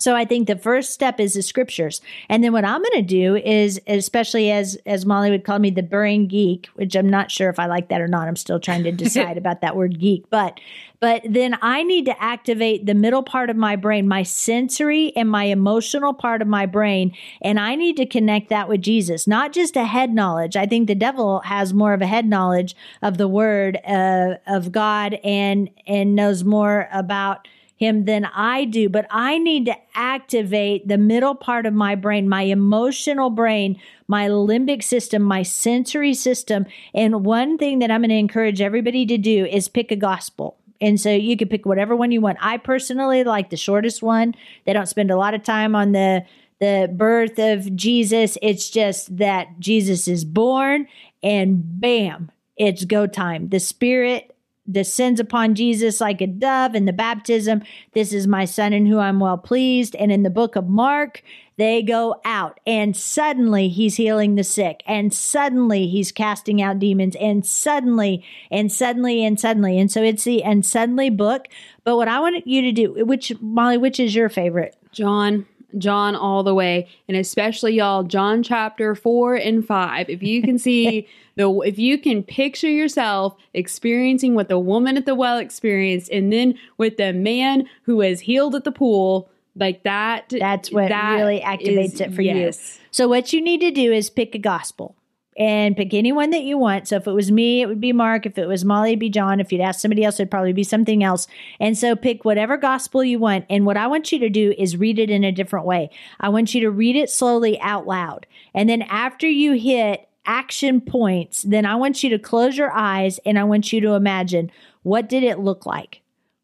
So 0.00 0.16
I 0.16 0.24
think 0.24 0.48
the 0.48 0.56
first 0.56 0.92
step 0.92 1.20
is 1.20 1.34
the 1.34 1.42
scriptures. 1.42 2.00
And 2.28 2.42
then 2.42 2.52
what 2.52 2.64
I'm 2.64 2.80
going 2.80 2.92
to 2.94 3.02
do 3.02 3.36
is 3.36 3.80
especially 3.86 4.50
as 4.50 4.76
as 4.86 5.04
Molly 5.04 5.30
would 5.30 5.44
call 5.44 5.58
me 5.58 5.70
the 5.70 5.82
brain 5.82 6.26
geek, 6.26 6.68
which 6.74 6.96
I'm 6.96 7.08
not 7.08 7.30
sure 7.30 7.50
if 7.50 7.58
I 7.58 7.66
like 7.66 7.88
that 7.90 8.00
or 8.00 8.08
not. 8.08 8.26
I'm 8.26 8.36
still 8.36 8.58
trying 8.58 8.82
to 8.84 8.92
decide 8.92 9.36
about 9.38 9.60
that 9.60 9.76
word 9.76 10.00
geek, 10.00 10.28
but 10.30 10.58
but 11.00 11.22
then 11.28 11.56
I 11.62 11.82
need 11.82 12.06
to 12.06 12.22
activate 12.22 12.86
the 12.86 12.94
middle 12.94 13.22
part 13.22 13.50
of 13.50 13.56
my 13.56 13.76
brain, 13.76 14.08
my 14.08 14.22
sensory 14.22 15.14
and 15.16 15.28
my 15.30 15.44
emotional 15.44 16.12
part 16.12 16.42
of 16.42 16.48
my 16.48 16.66
brain, 16.66 17.14
and 17.40 17.60
I 17.60 17.74
need 17.74 17.96
to 17.98 18.06
connect 18.06 18.48
that 18.50 18.68
with 18.68 18.82
Jesus, 18.82 19.26
not 19.26 19.52
just 19.52 19.76
a 19.76 19.84
head 19.84 20.12
knowledge. 20.12 20.56
I 20.56 20.66
think 20.66 20.88
the 20.88 20.94
devil 20.94 21.40
has 21.40 21.74
more 21.74 21.92
of 21.92 22.02
a 22.02 22.06
head 22.06 22.26
knowledge 22.26 22.74
of 23.02 23.18
the 23.18 23.28
word 23.28 23.78
uh, 23.86 24.36
of 24.46 24.72
God 24.72 25.18
and 25.24 25.68
and 25.86 26.14
knows 26.14 26.42
more 26.42 26.88
about 26.92 27.46
him 27.80 28.04
than 28.04 28.26
I 28.26 28.66
do, 28.66 28.90
but 28.90 29.06
I 29.10 29.38
need 29.38 29.64
to 29.64 29.76
activate 29.94 30.86
the 30.86 30.98
middle 30.98 31.34
part 31.34 31.64
of 31.64 31.72
my 31.72 31.94
brain, 31.94 32.28
my 32.28 32.42
emotional 32.42 33.30
brain, 33.30 33.80
my 34.06 34.28
limbic 34.28 34.84
system, 34.84 35.22
my 35.22 35.42
sensory 35.42 36.12
system. 36.12 36.66
And 36.94 37.24
one 37.24 37.56
thing 37.56 37.78
that 37.78 37.90
I'm 37.90 38.02
going 38.02 38.10
to 38.10 38.16
encourage 38.16 38.60
everybody 38.60 39.06
to 39.06 39.16
do 39.16 39.46
is 39.46 39.66
pick 39.68 39.90
a 39.90 39.96
gospel. 39.96 40.58
And 40.82 41.00
so 41.00 41.10
you 41.10 41.38
can 41.38 41.48
pick 41.48 41.64
whatever 41.64 41.96
one 41.96 42.12
you 42.12 42.20
want. 42.20 42.36
I 42.42 42.58
personally 42.58 43.24
like 43.24 43.48
the 43.48 43.56
shortest 43.56 44.02
one. 44.02 44.34
They 44.66 44.74
don't 44.74 44.86
spend 44.86 45.10
a 45.10 45.16
lot 45.16 45.32
of 45.32 45.42
time 45.42 45.74
on 45.74 45.92
the 45.92 46.24
the 46.60 46.92
birth 46.94 47.38
of 47.38 47.74
Jesus. 47.74 48.36
It's 48.42 48.68
just 48.68 49.16
that 49.16 49.58
Jesus 49.58 50.06
is 50.06 50.26
born 50.26 50.86
and 51.22 51.80
bam, 51.80 52.30
it's 52.58 52.84
go 52.84 53.06
time. 53.06 53.48
The 53.48 53.58
spirit 53.58 54.29
descends 54.70 55.20
upon 55.20 55.54
Jesus 55.54 56.00
like 56.00 56.20
a 56.20 56.26
dove 56.26 56.74
in 56.74 56.84
the 56.84 56.92
baptism. 56.92 57.62
This 57.92 58.12
is 58.12 58.26
my 58.26 58.44
son 58.44 58.72
in 58.72 58.86
who 58.86 58.98
I'm 58.98 59.20
well 59.20 59.38
pleased. 59.38 59.96
And 59.96 60.10
in 60.12 60.22
the 60.22 60.30
book 60.30 60.56
of 60.56 60.68
Mark, 60.68 61.22
they 61.56 61.82
go 61.82 62.20
out 62.24 62.58
and 62.66 62.96
suddenly 62.96 63.68
he's 63.68 63.96
healing 63.96 64.34
the 64.34 64.44
sick 64.44 64.82
and 64.86 65.12
suddenly 65.12 65.88
he's 65.88 66.10
casting 66.10 66.62
out 66.62 66.78
demons 66.78 67.16
and 67.16 67.44
suddenly 67.44 68.24
and 68.50 68.72
suddenly 68.72 69.24
and 69.24 69.38
suddenly. 69.38 69.78
And 69.78 69.92
so 69.92 70.02
it's 70.02 70.24
the 70.24 70.42
and 70.42 70.64
suddenly 70.64 71.10
book. 71.10 71.48
But 71.84 71.96
what 71.96 72.08
I 72.08 72.20
want 72.20 72.46
you 72.46 72.62
to 72.62 72.72
do, 72.72 73.04
which 73.04 73.32
Molly, 73.40 73.76
which 73.76 74.00
is 74.00 74.14
your 74.14 74.28
favorite? 74.28 74.74
John. 74.92 75.46
John 75.78 76.14
all 76.14 76.42
the 76.42 76.54
way, 76.54 76.88
and 77.08 77.16
especially 77.16 77.74
y'all, 77.74 78.02
John 78.02 78.42
chapter 78.42 78.94
four 78.94 79.34
and 79.34 79.66
five. 79.66 80.08
If 80.08 80.22
you 80.22 80.42
can 80.42 80.58
see 80.58 81.08
the, 81.36 81.50
if 81.60 81.78
you 81.78 81.98
can 81.98 82.22
picture 82.22 82.70
yourself 82.70 83.36
experiencing 83.54 84.34
what 84.34 84.48
the 84.48 84.58
woman 84.58 84.96
at 84.96 85.06
the 85.06 85.14
well 85.14 85.38
experienced, 85.38 86.10
and 86.10 86.32
then 86.32 86.58
with 86.76 86.96
the 86.96 87.12
man 87.12 87.68
who 87.82 87.96
was 87.96 88.20
healed 88.20 88.54
at 88.54 88.64
the 88.64 88.72
pool, 88.72 89.30
like 89.56 89.82
that, 89.82 90.32
that's 90.38 90.70
what 90.70 90.88
that 90.88 91.16
really 91.16 91.40
activates 91.40 91.94
is, 91.94 92.00
it 92.00 92.14
for 92.14 92.22
yes. 92.22 92.78
you. 92.78 92.86
So 92.90 93.08
what 93.08 93.32
you 93.32 93.40
need 93.40 93.60
to 93.60 93.70
do 93.70 93.92
is 93.92 94.10
pick 94.10 94.34
a 94.34 94.38
gospel 94.38 94.94
and 95.40 95.74
pick 95.74 95.94
anyone 95.94 96.28
that 96.30 96.42
you 96.42 96.58
want. 96.58 96.86
So 96.86 96.96
if 96.96 97.06
it 97.06 97.12
was 97.12 97.32
me, 97.32 97.62
it 97.62 97.66
would 97.66 97.80
be 97.80 97.94
Mark. 97.94 98.26
If 98.26 98.36
it 98.36 98.46
was 98.46 98.62
Molly, 98.62 98.90
it'd 98.90 99.00
be 99.00 99.08
John. 99.08 99.40
If 99.40 99.50
you'd 99.50 99.62
ask 99.62 99.80
somebody 99.80 100.04
else, 100.04 100.20
it'd 100.20 100.30
probably 100.30 100.52
be 100.52 100.62
something 100.62 101.02
else. 101.02 101.26
And 101.58 101.78
so 101.78 101.96
pick 101.96 102.26
whatever 102.26 102.58
gospel 102.58 103.02
you 103.02 103.18
want. 103.18 103.46
And 103.48 103.64
what 103.64 103.78
I 103.78 103.86
want 103.86 104.12
you 104.12 104.18
to 104.18 104.28
do 104.28 104.54
is 104.58 104.76
read 104.76 104.98
it 104.98 105.08
in 105.08 105.24
a 105.24 105.32
different 105.32 105.64
way. 105.64 105.88
I 106.20 106.28
want 106.28 106.54
you 106.54 106.60
to 106.60 106.70
read 106.70 106.94
it 106.94 107.08
slowly 107.08 107.58
out 107.62 107.86
loud. 107.86 108.26
And 108.52 108.68
then 108.68 108.82
after 108.82 109.26
you 109.26 109.54
hit 109.54 110.06
action 110.26 110.82
points, 110.82 111.42
then 111.42 111.64
I 111.64 111.74
want 111.74 112.04
you 112.04 112.10
to 112.10 112.18
close 112.18 112.58
your 112.58 112.72
eyes 112.72 113.18
and 113.24 113.38
I 113.38 113.44
want 113.44 113.72
you 113.72 113.80
to 113.80 113.94
imagine 113.94 114.52
what 114.82 115.08
did 115.08 115.22
it 115.22 115.38
look 115.38 115.64
like? 115.64 115.99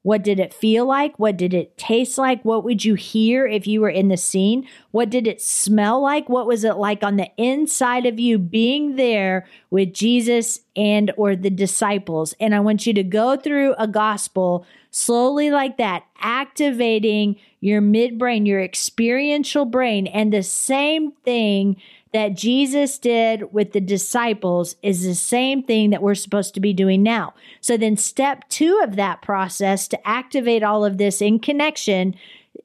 What 0.06 0.22
did 0.22 0.38
it 0.38 0.54
feel 0.54 0.86
like? 0.86 1.18
What 1.18 1.36
did 1.36 1.52
it 1.52 1.76
taste 1.76 2.16
like? 2.16 2.44
What 2.44 2.62
would 2.62 2.84
you 2.84 2.94
hear 2.94 3.44
if 3.44 3.66
you 3.66 3.80
were 3.80 3.90
in 3.90 4.06
the 4.06 4.16
scene? 4.16 4.68
What 4.92 5.10
did 5.10 5.26
it 5.26 5.42
smell 5.42 6.00
like? 6.00 6.28
What 6.28 6.46
was 6.46 6.62
it 6.62 6.76
like 6.76 7.02
on 7.02 7.16
the 7.16 7.28
inside 7.36 8.06
of 8.06 8.20
you 8.20 8.38
being 8.38 8.94
there 8.94 9.48
with 9.68 9.92
Jesus 9.92 10.60
and 10.76 11.12
or 11.16 11.34
the 11.34 11.50
disciples? 11.50 12.36
And 12.38 12.54
I 12.54 12.60
want 12.60 12.86
you 12.86 12.94
to 12.94 13.02
go 13.02 13.36
through 13.36 13.74
a 13.78 13.88
gospel 13.88 14.64
slowly 14.92 15.50
like 15.50 15.76
that, 15.78 16.04
activating 16.20 17.34
your 17.58 17.82
midbrain, 17.82 18.46
your 18.46 18.62
experiential 18.62 19.64
brain 19.64 20.06
and 20.06 20.32
the 20.32 20.44
same 20.44 21.10
thing 21.24 21.82
that 22.16 22.32
Jesus 22.32 22.98
did 22.98 23.52
with 23.52 23.72
the 23.72 23.80
disciples 23.80 24.74
is 24.82 25.04
the 25.04 25.14
same 25.14 25.62
thing 25.62 25.90
that 25.90 26.00
we're 26.00 26.14
supposed 26.14 26.54
to 26.54 26.60
be 26.60 26.72
doing 26.72 27.02
now. 27.02 27.34
So 27.60 27.76
then, 27.76 27.98
step 27.98 28.48
two 28.48 28.80
of 28.82 28.96
that 28.96 29.20
process 29.20 29.86
to 29.88 30.08
activate 30.08 30.62
all 30.62 30.82
of 30.82 30.96
this 30.96 31.20
in 31.20 31.38
connection 31.38 32.14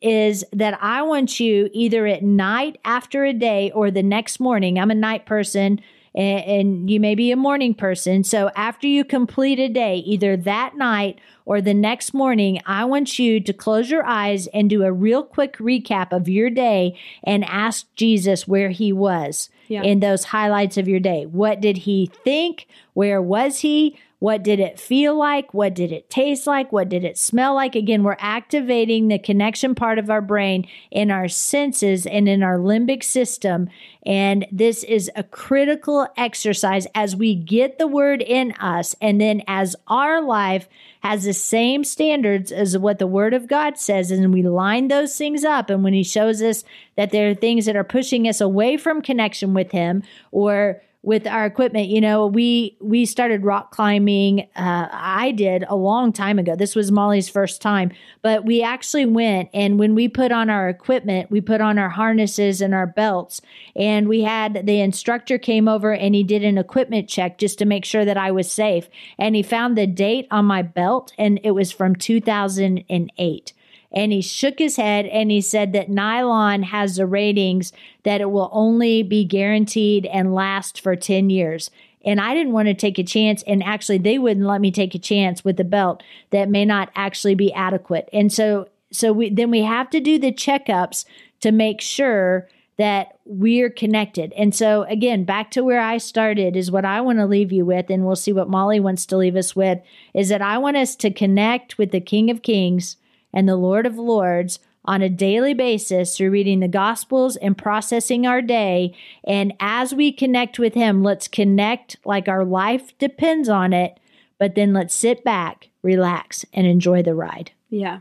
is 0.02 0.46
that 0.54 0.82
I 0.82 1.02
want 1.02 1.42
you 1.42 1.70
either 1.74 2.08
at 2.08 2.24
night 2.24 2.80
after 2.86 3.26
a 3.26 3.34
day 3.34 3.72
or 3.72 3.92
the 3.92 4.02
next 4.02 4.40
morning. 4.40 4.80
I'm 4.80 4.90
a 4.90 4.96
night 4.96 5.26
person 5.26 5.82
and, 6.14 6.44
and 6.46 6.90
you 6.90 7.00
may 7.00 7.16
be 7.16 7.32
a 7.32 7.36
morning 7.36 7.74
person. 7.74 8.24
So 8.24 8.52
after 8.56 8.88
you 8.88 9.04
complete 9.04 9.60
a 9.60 9.70
day, 9.70 9.98
either 9.98 10.38
that 10.38 10.76
night 10.76 11.20
or 11.46 11.62
the 11.62 11.74
next 11.74 12.14
morning, 12.14 12.60
I 12.66 12.86
want 12.86 13.20
you 13.20 13.40
to 13.40 13.54
close 13.54 13.90
your 13.90 14.06
eyes 14.06 14.48
and 14.48 14.70
do 14.70 14.84
a 14.84 14.92
real 14.92 15.24
quick 15.24 15.58
recap 15.58 16.12
of 16.12 16.30
your 16.30 16.50
day 16.50 16.98
and 17.24 17.44
ask 17.46 17.86
Jesus 17.96 18.48
where 18.48 18.70
he 18.70 18.94
was 18.94 19.50
yeah. 19.68 19.84
in 19.84 20.00
those 20.00 20.26
highlights 20.26 20.78
of 20.78 20.88
your 20.88 21.00
day. 21.00 21.26
What 21.26 21.62
did 21.62 21.78
he 21.78 22.12
think? 22.24 22.68
Where 22.94 23.22
was 23.22 23.60
he? 23.60 23.98
What 24.22 24.44
did 24.44 24.60
it 24.60 24.80
feel 24.80 25.16
like? 25.18 25.52
What 25.52 25.74
did 25.74 25.92
it 25.92 26.08
taste 26.08 26.46
like? 26.46 26.72
What 26.72 26.90
did 26.90 27.04
it 27.04 27.18
smell 27.18 27.56
like? 27.56 27.74
Again, 27.74 28.04
we're 28.04 28.18
activating 28.20 29.08
the 29.08 29.18
connection 29.18 29.74
part 29.74 29.98
of 29.98 30.12
our 30.12 30.22
brain 30.22 30.68
in 30.92 31.10
our 31.10 31.28
senses 31.28 32.06
and 32.06 32.30
in 32.30 32.44
our 32.44 32.60
limbic 32.60 33.04
system. 33.04 33.68
And 34.06 34.46
this 34.52 34.84
is 34.84 35.10
a 35.16 35.24
critical 35.24 36.08
exercise 36.18 36.86
as 36.94 37.16
we 37.16 37.34
get 37.34 37.80
the 37.80 37.88
word 37.88 38.22
in 38.22 38.52
us. 38.60 38.96
And 39.02 39.20
then 39.20 39.42
as 39.48 39.76
our 39.88 40.22
life 40.22 40.70
has 41.00 41.24
the 41.24 41.34
same 41.34 41.84
standards 41.84 42.52
as 42.52 42.78
what 42.78 43.00
the 43.00 43.08
word 43.08 43.34
of 43.34 43.48
God 43.48 43.80
says, 43.80 44.12
and 44.12 44.32
we 44.32 44.44
line 44.44 44.88
those 44.88 45.18
things 45.18 45.44
up. 45.44 45.72
And 45.72 45.84
when 45.84 45.94
he 45.94 46.04
shows 46.04 46.44
us 46.44 46.64
that 46.96 47.10
there 47.10 47.32
are 47.32 47.34
things 47.34 47.66
that 47.66 47.76
are 47.76 47.84
pushing 47.84 48.28
us 48.28 48.40
away 48.40 48.78
from 48.78 49.02
connection 49.02 49.56
with 49.56 49.72
him 49.72 50.04
or 50.32 50.84
with 51.04 51.26
our 51.26 51.46
equipment. 51.46 51.88
You 51.88 52.02
know 52.02 52.28
we 52.28 52.78
we 52.80 53.06
started 53.06 53.44
rock 53.44 53.72
climbing 53.72 54.42
uh, 54.56 54.88
i 54.92 55.32
did 55.32 55.64
a 55.68 55.76
long 55.76 56.14
time 56.14 56.38
ago. 56.38 56.56
This 56.56 56.76
was 56.76 56.92
molly's 56.92 57.30
first 57.30 57.62
time 57.62 57.92
but 58.22 58.46
we 58.46 58.62
actually 58.62 59.06
went 59.06 59.50
and 59.54 59.80
when 59.80 59.96
we 59.96 60.08
put 60.08 60.32
on 60.32 60.50
our 60.50 60.70
equipment 60.70 61.32
we 61.32 61.42
put 61.42 61.62
on 61.62 61.80
our 61.80 61.90
harnesses 61.90 62.62
and 62.62 62.74
our 62.74 62.88
belts 62.88 63.42
and 63.76 64.08
we 64.08 64.22
had 64.22 64.66
the 64.66 64.80
instructor 64.80 65.38
came 65.38 65.68
over 65.68 65.94
and 65.94 66.14
he 66.14 66.24
did 66.24 66.44
an 66.44 66.58
equipment 66.58 67.10
check 67.10 67.38
just 67.38 67.58
to 67.60 67.66
make 67.66 67.86
sure 67.86 68.06
that 68.06 68.18
i 68.18 68.32
was 68.32 68.52
safe. 68.52 68.88
And 69.18 69.36
he 69.36 69.44
found 69.44 69.78
the 69.78 69.88
date 69.88 70.28
on 70.32 70.46
my 70.46 70.62
belt 70.62 71.14
and 71.18 71.40
it 71.44 71.52
was 71.52 71.72
from 71.72 71.96
2008 71.96 73.54
and 73.92 74.12
he 74.12 74.22
shook 74.22 74.60
his 74.60 74.78
head 74.78 75.06
and 75.08 75.32
he 75.32 75.42
said 75.42 75.74
that 75.74 75.90
nylon 75.90 76.64
has 76.64 76.96
the 76.96 77.06
ratings 77.06 77.74
that 78.04 78.22
it 78.22 78.32
will 78.32 78.50
only 78.52 79.04
be 79.04 79.26
guaranteed 79.26 80.06
and 80.06 80.34
last 80.34 80.80
for 80.80 80.96
10 80.96 81.30
years. 81.30 81.70
And 82.04 82.20
I 82.20 82.34
didn't 82.34 82.54
want 82.54 82.68
to 82.68 82.74
take 82.74 82.98
a 82.98 83.04
chance. 83.04 83.44
And 83.46 83.64
actually, 83.64 84.00
they 84.00 84.18
wouldn't 84.18 84.48
let 84.48 84.62
me 84.62 84.72
take 84.72 84.96
a 84.96 85.00
chance 85.00 85.46
with 85.46 85.58
the 85.58 85.64
belt 85.64 86.02
that 86.32 86.50
may 86.50 86.66
not 86.66 86.90
actually 86.96 87.36
be 87.36 87.54
adequate. 87.54 88.10
And 88.12 88.34
so, 88.34 88.70
so 88.92 89.14
we, 89.14 89.30
then 89.30 89.52
we 89.52 89.62
have 89.62 89.90
to 89.92 90.00
do 90.00 90.18
the 90.18 90.32
checkups 90.32 91.06
to 91.42 91.52
make 91.52 91.80
sure 91.80 92.50
that 92.78 93.20
we're 93.26 93.70
connected. 93.70 94.34
And 94.34 94.56
so, 94.56 94.84
again, 94.84 95.24
back 95.24 95.52
to 95.52 95.64
where 95.64 95.82
I 95.82 96.00
started 96.00 96.56
is 96.56 96.72
what 96.72 96.86
I 96.86 97.02
want 97.02 97.20
to 97.20 97.28
leave 97.28 97.52
you 97.52 97.66
with. 97.66 97.92
And 97.92 98.06
we'll 98.06 98.16
see 98.16 98.34
what 98.34 98.50
Molly 98.50 98.80
wants 98.80 99.06
to 99.08 99.18
leave 99.18 99.36
us 99.36 99.56
with 99.56 99.80
is 100.16 100.30
that 100.30 100.42
I 100.42 100.58
want 100.58 100.78
us 100.78 100.96
to 100.98 101.12
connect 101.12 101.78
with 101.78 101.92
the 101.92 102.02
King 102.02 102.32
of 102.32 102.42
Kings 102.42 102.98
and 103.34 103.48
the 103.48 103.56
Lord 103.56 103.86
of 103.86 103.98
Lords 103.98 104.60
on 104.84 105.02
a 105.02 105.10
daily 105.10 105.54
basis 105.54 106.18
through 106.18 106.32
reading 106.32 106.60
the 106.60 106.68
Gospels 106.68 107.36
and 107.36 107.58
processing 107.58 108.26
our 108.26 108.42
day. 108.42 108.96
And 109.24 109.54
as 109.60 109.94
we 109.94 110.12
connect 110.12 110.58
with 110.58 110.74
Him, 110.74 111.04
let's 111.04 111.28
connect 111.28 111.98
like 112.06 112.28
our 112.28 112.44
life 112.44 112.98
depends 112.98 113.48
on 113.48 113.74
it, 113.74 114.00
but 114.40 114.56
then 114.56 114.74
let's 114.74 114.96
sit 114.96 115.24
back, 115.24 115.70
relax, 115.84 116.46
and 116.54 116.66
enjoy 116.66 117.04
the 117.04 117.14
ride. 117.14 117.52
Yeah. 117.70 118.00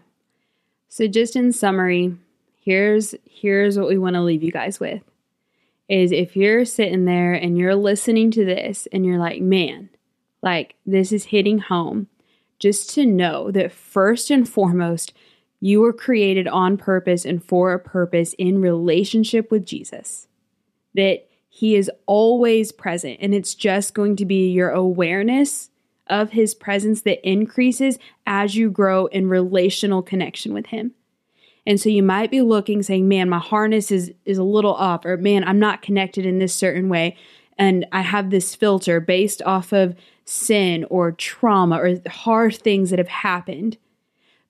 So 0.88 1.07
just 1.07 1.37
in 1.37 1.53
summary, 1.53 2.16
here's 2.64 3.14
here's 3.25 3.79
what 3.79 3.88
we 3.88 3.99
want 3.99 4.14
to 4.14 4.23
leave 4.23 4.43
you 4.43 4.53
guys 4.53 4.81
with. 4.81 5.03
Is 5.88 6.12
if 6.12 6.37
you're 6.37 6.64
sitting 6.64 7.05
there 7.05 7.35
and 7.35 7.59
you're 7.59 7.75
listening 7.75 8.31
to 8.33 8.45
this 8.45 8.88
and 8.93 9.05
you're 9.05 9.19
like, 9.19 9.43
"Man, 9.43 9.90
like 10.43 10.75
this 10.87 11.12
is 11.12 11.27
hitting 11.27 11.59
home." 11.59 12.09
Just 12.61 12.90
to 12.94 13.05
know 13.05 13.51
that 13.51 13.73
first 13.73 14.31
and 14.31 14.49
foremost, 14.49 15.12
you 15.61 15.81
were 15.81 15.92
created 15.92 16.46
on 16.46 16.77
purpose 16.77 17.25
and 17.25 17.42
for 17.42 17.73
a 17.73 17.79
purpose 17.79 18.35
in 18.35 18.61
relationship 18.61 19.51
with 19.51 19.66
Jesus. 19.66 20.29
That 20.94 21.29
he 21.49 21.75
is 21.75 21.90
always 22.07 22.70
present, 22.70 23.18
and 23.20 23.35
it's 23.35 23.55
just 23.55 23.94
going 23.94 24.14
to 24.16 24.25
be 24.25 24.51
your 24.51 24.70
awareness 24.70 25.70
of 26.07 26.31
his 26.31 26.55
presence 26.55 27.03
that 27.03 27.27
increases 27.29 27.99
as 28.27 28.55
you 28.55 28.70
grow 28.70 29.07
in 29.07 29.29
relational 29.29 30.03
connection 30.03 30.53
with 30.53 30.66
him. 30.66 30.92
And 31.66 31.81
so 31.81 31.88
you 31.88 32.03
might 32.03 32.31
be 32.31 32.40
looking 32.40 32.83
saying, 32.83 33.09
"Man, 33.09 33.29
my 33.29 33.38
harness 33.38 33.90
is 33.90 34.12
is 34.25 34.38
a 34.38 34.44
little 34.44 34.75
off," 34.75 35.05
or 35.05 35.16
"Man, 35.16 35.44
I'm 35.44 35.59
not 35.59 35.83
connected 35.83 36.27
in 36.27 36.38
this 36.38 36.55
certain 36.55 36.88
way." 36.88 37.16
And 37.59 37.87
I 37.92 38.01
have 38.01 38.31
this 38.31 38.55
filter 38.55 39.01
based 39.01 39.42
off 39.42 39.73
of 39.73 39.94
sin 40.31 40.85
or 40.90 41.11
trauma 41.11 41.77
or 41.77 41.97
hard 42.09 42.55
things 42.55 42.90
that 42.90 42.99
have 43.01 43.09
happened, 43.09 43.77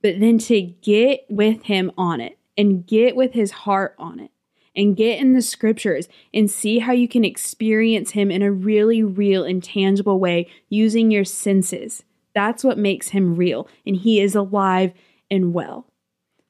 but 0.03 0.21
then 0.21 0.39
to 0.39 0.61
get 0.61 1.25
with 1.31 1.63
Him 1.65 1.91
on 1.97 2.21
it 2.21 2.39
and 2.57 2.87
get 2.87 3.17
with 3.17 3.33
His 3.33 3.51
heart 3.51 3.95
on 3.99 4.21
it 4.21 4.31
and 4.77 4.97
get 4.97 5.19
in 5.19 5.33
the 5.33 5.43
scriptures 5.43 6.09
and 6.35 6.51
see 6.51 6.81
how 6.81 6.93
you 6.93 7.09
can 7.09 7.25
experience 7.25 8.11
Him 8.11 8.31
in 8.31 8.43
a 8.43 8.53
really 8.53 9.03
real 9.03 9.43
and 9.43 9.65
tangible 9.65 10.21
way 10.21 10.49
using 10.69 11.11
your 11.11 11.25
senses. 11.25 12.03
That's 12.35 12.63
what 12.63 12.79
makes 12.79 13.09
Him 13.09 13.35
real, 13.35 13.67
and 13.87 13.97
He 13.97 14.21
is 14.21 14.35
alive 14.35 14.93
and 15.31 15.55
well. 15.55 15.87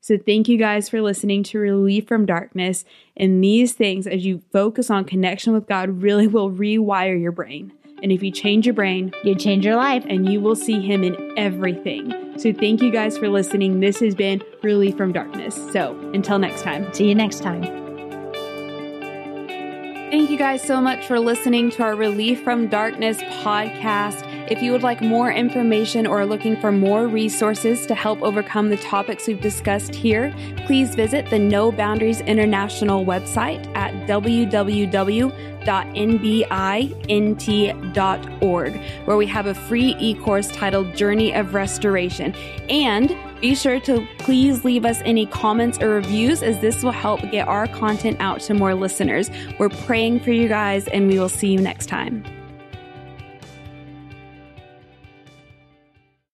So, 0.00 0.18
thank 0.18 0.48
you 0.48 0.56
guys 0.56 0.88
for 0.88 1.00
listening 1.00 1.42
to 1.44 1.58
Relief 1.58 2.08
from 2.08 2.26
Darkness. 2.26 2.84
And 3.16 3.44
these 3.44 3.74
things, 3.74 4.06
as 4.06 4.24
you 4.24 4.42
focus 4.50 4.90
on 4.90 5.04
connection 5.04 5.52
with 5.52 5.68
God, 5.68 6.02
really 6.02 6.26
will 6.26 6.50
rewire 6.50 7.20
your 7.20 7.32
brain. 7.32 7.72
And 8.02 8.10
if 8.12 8.22
you 8.22 8.30
change 8.30 8.66
your 8.66 8.74
brain, 8.74 9.12
you 9.24 9.34
change 9.34 9.64
your 9.64 9.76
life, 9.76 10.04
and 10.08 10.30
you 10.30 10.40
will 10.40 10.56
see 10.56 10.80
Him 10.80 11.04
in 11.04 11.34
everything. 11.36 12.38
So, 12.38 12.52
thank 12.52 12.80
you 12.80 12.90
guys 12.90 13.18
for 13.18 13.28
listening. 13.28 13.80
This 13.80 14.00
has 14.00 14.14
been 14.14 14.42
Relief 14.62 14.96
from 14.96 15.12
Darkness. 15.12 15.54
So, 15.72 15.98
until 16.14 16.38
next 16.38 16.62
time, 16.62 16.92
see 16.94 17.08
you 17.08 17.14
next 17.14 17.42
time. 17.42 17.62
Thank 20.10 20.28
you 20.30 20.38
guys 20.38 20.62
so 20.62 20.80
much 20.80 21.06
for 21.06 21.20
listening 21.20 21.70
to 21.72 21.84
our 21.84 21.94
Relief 21.94 22.42
from 22.42 22.66
Darkness 22.66 23.18
podcast. 23.44 24.26
If 24.50 24.60
you 24.62 24.72
would 24.72 24.82
like 24.82 25.00
more 25.00 25.30
information 25.30 26.08
or 26.08 26.22
are 26.22 26.26
looking 26.26 26.60
for 26.60 26.72
more 26.72 27.06
resources 27.06 27.86
to 27.86 27.94
help 27.94 28.20
overcome 28.20 28.68
the 28.68 28.78
topics 28.78 29.28
we've 29.28 29.40
discussed 29.40 29.94
here, 29.94 30.34
please 30.66 30.96
visit 30.96 31.30
the 31.30 31.38
No 31.38 31.70
Boundaries 31.70 32.20
International 32.22 33.06
website 33.06 33.64
at 33.76 33.94
www.nbint.org, 34.08 34.90
where 39.04 39.16
we 39.16 39.26
have 39.28 39.46
a 39.46 39.54
free 39.54 39.94
e 40.00 40.14
course 40.16 40.48
titled 40.48 40.96
Journey 40.96 41.32
of 41.32 41.54
Restoration. 41.54 42.34
And 42.68 43.16
be 43.40 43.54
sure 43.54 43.78
to 43.78 44.04
please 44.18 44.64
leave 44.64 44.84
us 44.84 45.00
any 45.04 45.26
comments 45.26 45.78
or 45.80 45.90
reviews 45.90 46.42
as 46.42 46.58
this 46.58 46.82
will 46.82 46.90
help 46.90 47.20
get 47.30 47.46
our 47.46 47.68
content 47.68 48.16
out 48.18 48.40
to 48.40 48.54
more 48.54 48.74
listeners. 48.74 49.30
We're 49.60 49.68
praying 49.68 50.18
for 50.20 50.32
you 50.32 50.48
guys, 50.48 50.88
and 50.88 51.06
we 51.06 51.20
will 51.20 51.28
see 51.28 51.52
you 51.52 51.60
next 51.60 51.86
time. 51.86 52.24